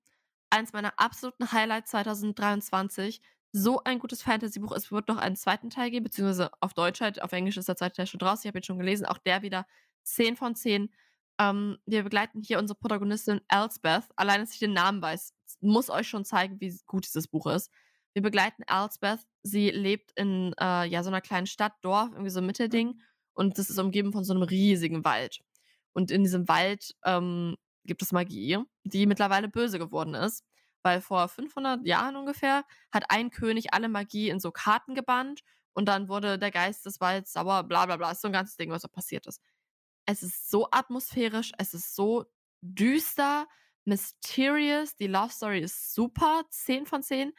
[0.48, 3.20] eins meiner absoluten Highlights 2023,
[3.52, 4.72] so ein gutes Fantasy-Buch.
[4.72, 7.76] Es wird noch einen zweiten Teil geben, beziehungsweise auf Deutsch halt, auf Englisch ist der
[7.76, 8.42] zweite Teil schon draußen.
[8.42, 9.06] Ich habe ihn schon gelesen.
[9.06, 9.66] Auch der wieder
[10.04, 10.90] 10 von 10.
[11.38, 14.04] Ähm, wir begleiten hier unsere Protagonistin Elsbeth.
[14.16, 17.70] Allein, dass ich den Namen weiß, muss euch schon zeigen, wie gut dieses Buch ist.
[18.12, 19.20] Wir begleiten Elsbeth.
[19.42, 23.00] Sie lebt in äh, ja, so einer kleinen Stadt, Dorf, irgendwie so ein Mittelding.
[23.32, 25.40] Und das ist umgeben von so einem riesigen Wald.
[25.92, 30.44] Und in diesem Wald ähm, gibt es Magie, die mittlerweile böse geworden ist
[30.82, 35.86] weil vor 500 Jahren ungefähr hat ein König alle Magie in so Karten gebannt und
[35.86, 38.10] dann wurde der Geist des Walds sauer, bla bla bla.
[38.10, 39.40] Ist so ein ganzes Ding, was da passiert ist.
[40.06, 42.26] Es ist so atmosphärisch, es ist so
[42.62, 43.46] düster,
[43.84, 47.32] mysterious, die Love Story ist super, 10 von 10.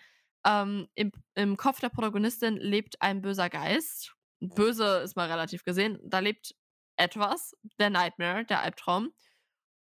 [0.45, 4.15] Ähm, im, Im Kopf der Protagonistin lebt ein böser Geist.
[4.39, 5.99] Böse ist mal relativ gesehen.
[6.03, 6.55] Da lebt
[6.95, 9.13] etwas, der Nightmare, der Albtraum.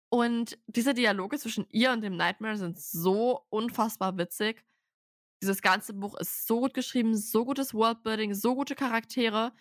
[0.10, 4.64] Und diese Dialoge zwischen ihr und dem Nightmare sind so unfassbar witzig.
[5.42, 9.52] Dieses ganze Buch ist so gut geschrieben, so gutes Worldbuilding, so gute Charaktere.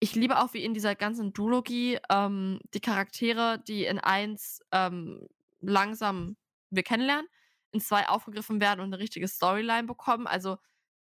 [0.00, 5.26] Ich liebe auch, wie in dieser ganzen Duologie ähm, die Charaktere, die in eins ähm,
[5.60, 6.36] langsam
[6.70, 7.26] wir kennenlernen,
[7.72, 10.26] in zwei aufgegriffen werden und eine richtige Storyline bekommen.
[10.26, 10.58] Also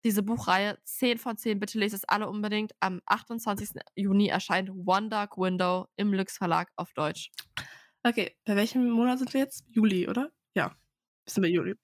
[0.03, 2.71] diese Buchreihe 10 von 10, bitte lest es alle unbedingt.
[2.79, 3.81] Am 28.
[3.95, 7.31] Juni erscheint One Dark Window im Lux Verlag auf Deutsch.
[8.03, 9.65] Okay, bei welchem Monat sind wir jetzt?
[9.69, 10.31] Juli, oder?
[10.55, 10.75] Ja,
[11.25, 11.75] sind wir Juli.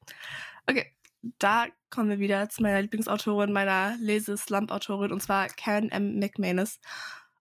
[0.65, 0.95] Okay,
[1.39, 6.19] da kommen wir wieder zu meiner Lieblingsautorin, meiner Lese-Slump-Autorin, und zwar Karen M.
[6.19, 6.79] McManus.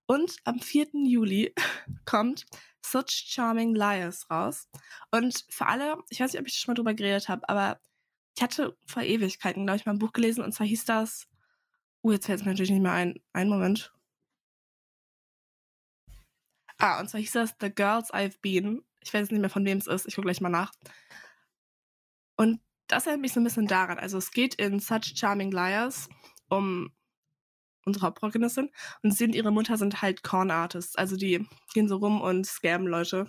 [0.07, 0.89] Und am 4.
[1.07, 1.55] Juli
[2.05, 2.47] kommt
[2.85, 4.69] Such Charming Liars raus.
[5.11, 7.81] Und für alle, ich weiß nicht, ob ich schon mal drüber geredet habe, aber
[8.37, 11.29] ich hatte vor Ewigkeiten, glaube ich, mal ein Buch gelesen, und zwar hieß das,
[12.03, 13.21] oh, jetzt fällt es mir natürlich nicht mehr ein.
[13.33, 13.93] Einen Moment.
[16.79, 18.83] Ah, und zwar hieß das The Girls I've Been.
[19.01, 20.07] Ich weiß nicht mehr, von wem es ist.
[20.07, 20.73] Ich gucke gleich mal nach.
[22.37, 23.99] Und das erinnert mich so ein bisschen daran.
[23.99, 26.09] Also es geht in Such Charming Liars
[26.49, 26.93] um
[27.87, 28.71] unsere Hauptprotagonistin
[29.03, 30.97] und sie und ihre Mutter sind halt Corn Artists.
[30.97, 33.27] Also die gehen so rum und scammen Leute.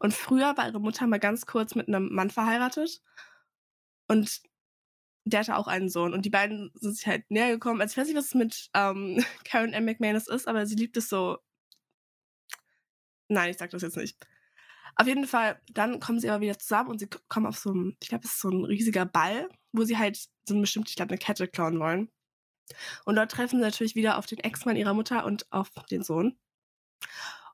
[0.00, 3.02] Und früher war ihre Mutter mal ganz kurz mit einem Mann verheiratet
[4.08, 4.40] und
[5.24, 7.80] der hatte auch einen Sohn und die beiden sind sich halt näher gekommen.
[7.80, 9.84] Also ich weiß nicht, was es mit ähm, Karen M.
[9.84, 11.38] McManus ist, aber sie liebt es so
[13.28, 14.16] Nein, ich sag das jetzt nicht.
[14.96, 17.96] Auf jeden Fall, dann kommen sie aber wieder zusammen und sie kommen auf so ein,
[18.02, 20.16] ich glaube, es ist so ein riesiger Ball, wo sie halt
[20.48, 22.10] so ein bestimmt, ich glaube, eine Kette klauen wollen.
[23.04, 26.38] Und dort treffen sie natürlich wieder auf den Ex-Mann ihrer Mutter und auf den Sohn.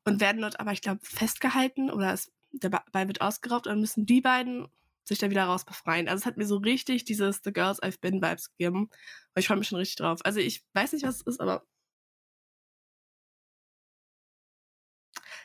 [0.05, 3.81] Und werden dort aber, ich glaube, festgehalten oder es, der Ball wird ausgeraubt und dann
[3.81, 4.69] müssen die beiden
[5.05, 6.09] sich da wieder raus befreien.
[6.09, 8.85] Also es hat mir so richtig dieses The Girls I've Been Vibes gegeben.
[8.85, 8.91] Und
[9.39, 10.21] ich freue mich schon richtig drauf.
[10.25, 11.67] Also ich weiß nicht, was es ist, aber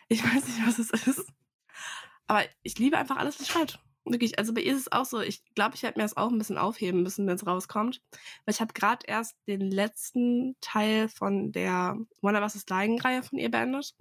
[0.07, 1.25] ich weiß nicht, was es ist.
[2.27, 3.79] Aber ich liebe einfach alles, was schreibt.
[4.05, 6.31] Wirklich, also bei ihr ist es auch so, ich glaube, ich hätte mir das auch
[6.31, 8.01] ein bisschen aufheben müssen, wenn es rauskommt.
[8.45, 12.65] Weil ich habe gerade erst den letzten Teil von der Wonder vs.
[12.69, 13.95] Lying-Reihe von ihr beendet.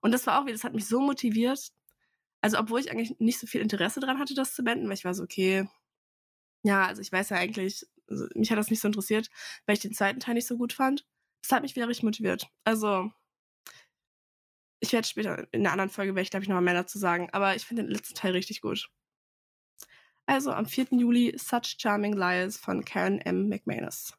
[0.00, 1.70] Und das war auch wieder, das hat mich so motiviert.
[2.40, 5.04] Also, obwohl ich eigentlich nicht so viel Interesse daran hatte, das zu beenden, weil ich
[5.04, 5.68] war so, okay,
[6.64, 9.30] ja, also ich weiß ja eigentlich, also mich hat das nicht so interessiert,
[9.66, 11.06] weil ich den zweiten Teil nicht so gut fand.
[11.42, 12.48] Das hat mich wieder richtig motiviert.
[12.64, 13.10] Also,
[14.82, 17.30] ich werde später in einer anderen Folge, werde ich, glaube ich, nochmal mehr dazu sagen.
[17.30, 18.90] Aber ich finde den letzten Teil richtig gut.
[20.26, 20.88] Also am 4.
[20.90, 23.48] Juli Such Charming Lies von Karen M.
[23.48, 24.12] McManus.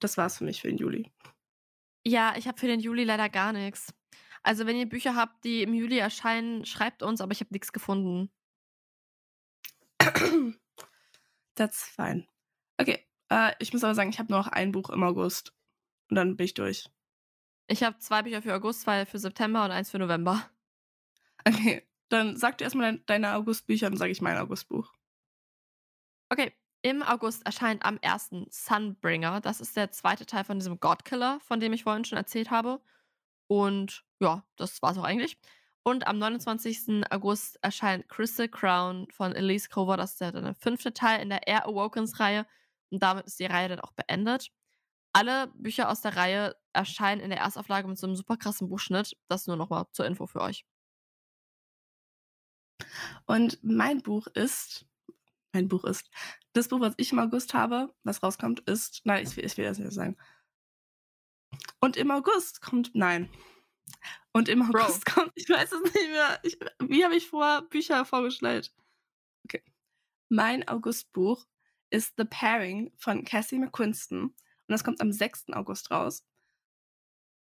[0.00, 1.12] Das war's für mich für den Juli.
[2.04, 3.94] Ja, ich habe für den Juli leider gar nichts.
[4.42, 7.72] Also, wenn ihr Bücher habt, die im Juli erscheinen, schreibt uns, aber ich habe nichts
[7.72, 8.32] gefunden.
[11.54, 12.26] That's fine.
[12.78, 15.54] Okay, äh, ich muss aber sagen, ich habe nur noch ein Buch im August.
[16.10, 16.90] Und dann bin ich durch.
[17.66, 20.48] Ich habe zwei Bücher für August, zwei für September und eins für November.
[21.44, 24.92] Okay, dann sag du erstmal deine Augustbücher, dann sage ich mein Augustbuch.
[26.30, 26.52] Okay,
[26.82, 28.30] im August erscheint am 1.
[28.50, 29.40] Sunbringer.
[29.40, 32.80] Das ist der zweite Teil von diesem Godkiller, von dem ich vorhin schon erzählt habe.
[33.46, 35.38] Und ja, das war's auch eigentlich.
[35.84, 37.04] Und am 29.
[37.10, 39.96] August erscheint Crystal Crown von Elise Cover.
[39.96, 42.46] Das ist der, der fünfte Teil in der Air Awakens-Reihe.
[42.90, 44.50] Und damit ist die Reihe dann auch beendet.
[45.12, 49.16] Alle Bücher aus der Reihe erscheinen in der Erstauflage mit so einem super krassen Buchschnitt.
[49.28, 50.64] Das nur nochmal zur Info für euch.
[53.26, 54.86] Und mein Buch ist,
[55.52, 56.10] mein Buch ist,
[56.52, 59.64] das Buch, was ich im August habe, was rauskommt, ist, nein, ich will, ich will
[59.64, 60.16] das nicht sagen.
[61.80, 63.30] Und im August kommt, nein.
[64.32, 65.14] Und im August Bro.
[65.14, 66.40] kommt, ich weiß es nicht mehr.
[66.42, 68.74] Ich, wie habe ich vor Bücher vorgestellt?
[69.44, 69.62] Okay.
[70.28, 71.46] Mein Augustbuch
[71.90, 74.22] ist The Pairing von Cassie McQuiston.
[74.22, 74.34] Und
[74.68, 75.50] das kommt am 6.
[75.52, 76.24] August raus.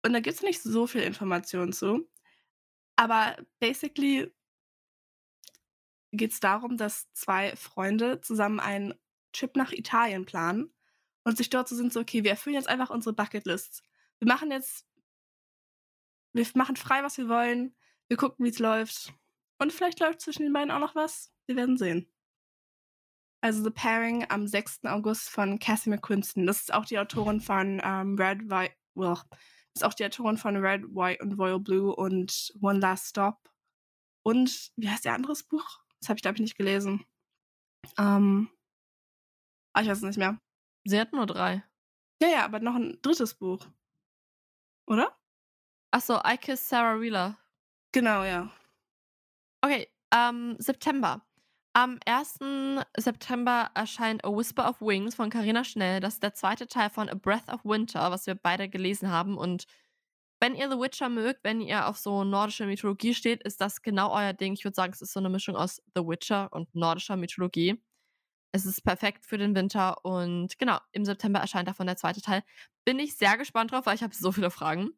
[0.04, 2.10] Und da gibt es nicht so viel Informationen zu.
[2.96, 4.32] Aber basically
[6.12, 8.94] geht es darum, dass zwei Freunde zusammen einen
[9.32, 10.74] Trip nach Italien planen
[11.24, 13.84] und sich dort so sind, so, okay, wir erfüllen jetzt einfach unsere Bucketlists.
[14.20, 14.86] Wir machen jetzt,
[16.34, 17.76] wir machen frei, was wir wollen.
[18.08, 19.14] Wir gucken, wie es läuft.
[19.58, 21.32] Und vielleicht läuft zwischen den beiden auch noch was.
[21.46, 22.12] Wir werden sehen.
[23.42, 24.82] Also The Pairing am 6.
[24.86, 26.46] August von Cassie McQuiston.
[26.46, 29.18] Das ist auch die Autorin von ähm, Red, White, well,
[29.76, 33.50] ist auch die Autorin von Red, White und Royal Blue und One Last Stop.
[34.24, 35.80] Und wie heißt ihr anderes Buch?
[36.00, 37.06] Das habe ich, glaube ich, nicht gelesen.
[37.98, 38.50] Ähm,
[39.74, 40.40] ah, ich weiß es nicht mehr.
[40.86, 41.64] Sie hat nur drei.
[42.22, 43.68] Ja, ja, aber noch ein drittes Buch.
[44.88, 45.18] Oder?
[45.92, 47.38] Achso, I Kiss Sarah Wheeler.
[47.92, 48.52] Genau, ja.
[49.64, 51.26] Okay, ähm, September.
[51.74, 52.40] Am 1.
[52.98, 56.02] September erscheint A Whisper of Wings von Carina Schnell.
[56.02, 59.38] Das ist der zweite Teil von A Breath of Winter, was wir beide gelesen haben.
[59.38, 59.68] Und
[60.42, 64.12] wenn ihr The Witcher mögt, wenn ihr auf so nordische Mythologie steht, ist das genau
[64.12, 64.52] euer Ding.
[64.54, 67.82] Ich würde sagen, es ist so eine Mischung aus The Witcher und nordischer Mythologie.
[68.52, 72.44] Es ist perfekt für den Winter und genau, im September erscheint davon der zweite Teil.
[72.84, 74.90] Bin ich sehr gespannt drauf, weil ich habe so viele Fragen.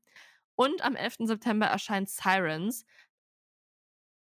[0.56, 1.18] Und am 11.
[1.20, 2.84] September erscheint Sirens.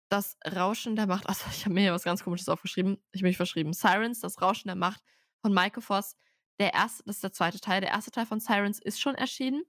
[0.09, 1.25] Das Rauschen der Macht.
[1.29, 2.99] Also, ich habe mir hier was ganz Komisches aufgeschrieben.
[3.13, 3.73] Ich habe mich verschrieben.
[3.73, 5.03] Sirens, das Rauschen der Macht
[5.43, 6.17] von Maike Voss.
[6.61, 7.81] Der erste, das ist der zweite Teil.
[7.81, 9.65] Der erste Teil von Sirens ist schon erschienen.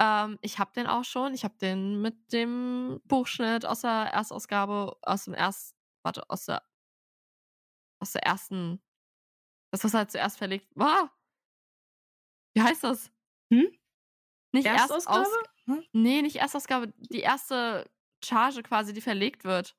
[0.00, 1.34] Ähm, ich habe den auch schon.
[1.34, 6.62] Ich habe den mit dem Buchschnitt aus der Erstausgabe, aus dem erst, warte, aus der,
[8.00, 8.82] aus der ersten,
[9.70, 11.12] das was halt zuerst verlegt war.
[12.54, 13.10] Wie heißt das?
[13.52, 13.68] Hm?
[14.52, 15.18] Nicht Erstausgabe?
[15.20, 15.84] Erst hm?
[15.92, 16.92] Nee, nicht Erstausgabe.
[16.98, 17.88] Die erste
[18.26, 19.76] Charge quasi, die verlegt wird.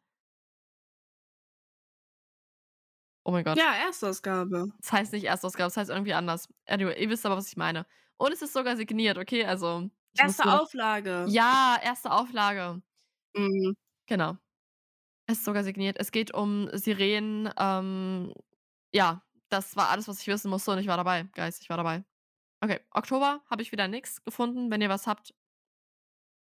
[3.26, 3.58] Oh mein Gott.
[3.58, 4.72] Ja, Erstausgabe.
[4.80, 6.48] Das heißt nicht Erstausgabe, das heißt irgendwie anders.
[6.66, 7.86] Anyway, ihr wisst aber, was ich meine.
[8.18, 9.46] Und es ist sogar signiert, okay?
[9.46, 11.26] Also Erste Auflage.
[11.30, 12.82] Ja, erste Auflage.
[13.36, 13.76] Mhm.
[14.08, 14.38] Genau.
[15.28, 15.98] Es ist sogar signiert.
[16.00, 17.50] Es geht um Sirenen.
[17.58, 18.34] Ähm,
[18.94, 21.24] ja, das war alles, was ich wissen musste und ich war dabei.
[21.36, 22.04] Guys, ich war dabei.
[22.62, 24.72] Okay, Oktober habe ich wieder nichts gefunden.
[24.72, 25.36] Wenn ihr was habt,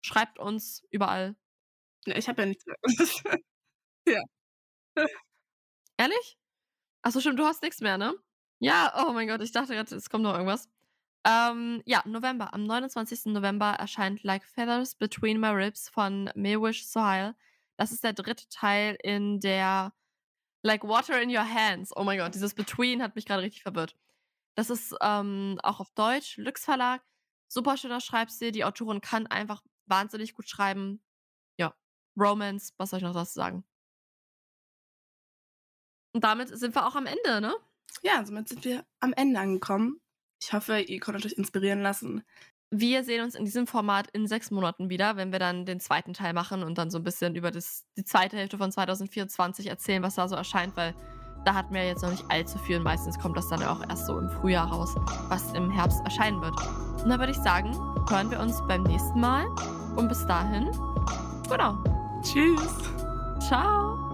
[0.05, 1.35] schreibt uns überall.
[2.07, 2.77] Ja, ich habe ja nichts mehr.
[4.07, 4.21] ja.
[5.97, 6.37] Ehrlich?
[7.01, 8.15] Achso, stimmt, du hast nichts mehr, ne?
[8.59, 10.69] Ja, oh mein Gott, ich dachte gerade, es kommt noch irgendwas.
[11.25, 12.53] Ähm, ja, November.
[12.53, 13.25] Am 29.
[13.33, 17.35] November erscheint Like Feathers Between My Ribs von Milwish Sohail.
[17.77, 19.93] Das ist der dritte Teil in der
[20.63, 21.91] Like Water in Your Hands.
[21.95, 23.95] Oh mein Gott, dieses Between hat mich gerade richtig verwirrt.
[24.55, 27.03] Das ist ähm, auch auf Deutsch, Lüx Verlag.
[27.47, 28.51] Super schöner Schreibstil.
[28.51, 31.01] Die Autorin kann einfach wahnsinnig gut schreiben.
[32.17, 33.63] Romance, was soll ich noch dazu sagen?
[36.13, 37.53] Und damit sind wir auch am Ende, ne?
[38.01, 39.99] Ja, somit sind wir am Ende angekommen.
[40.41, 42.23] Ich hoffe, ihr konntet euch inspirieren lassen.
[42.71, 46.13] Wir sehen uns in diesem Format in sechs Monaten wieder, wenn wir dann den zweiten
[46.13, 50.03] Teil machen und dann so ein bisschen über das, die zweite Hälfte von 2024 erzählen,
[50.03, 50.93] was da so erscheint, weil
[51.45, 54.07] da hatten wir jetzt noch nicht allzu viel und meistens kommt das dann auch erst
[54.07, 54.95] so im Frühjahr raus,
[55.29, 56.55] was im Herbst erscheinen wird.
[57.03, 57.71] Und dann würde ich sagen,
[58.09, 59.45] hören wir uns beim nächsten Mal
[59.95, 60.71] und bis dahin,
[61.47, 61.94] genau.
[62.25, 62.73] Tschüss.
[63.39, 64.04] Ciao.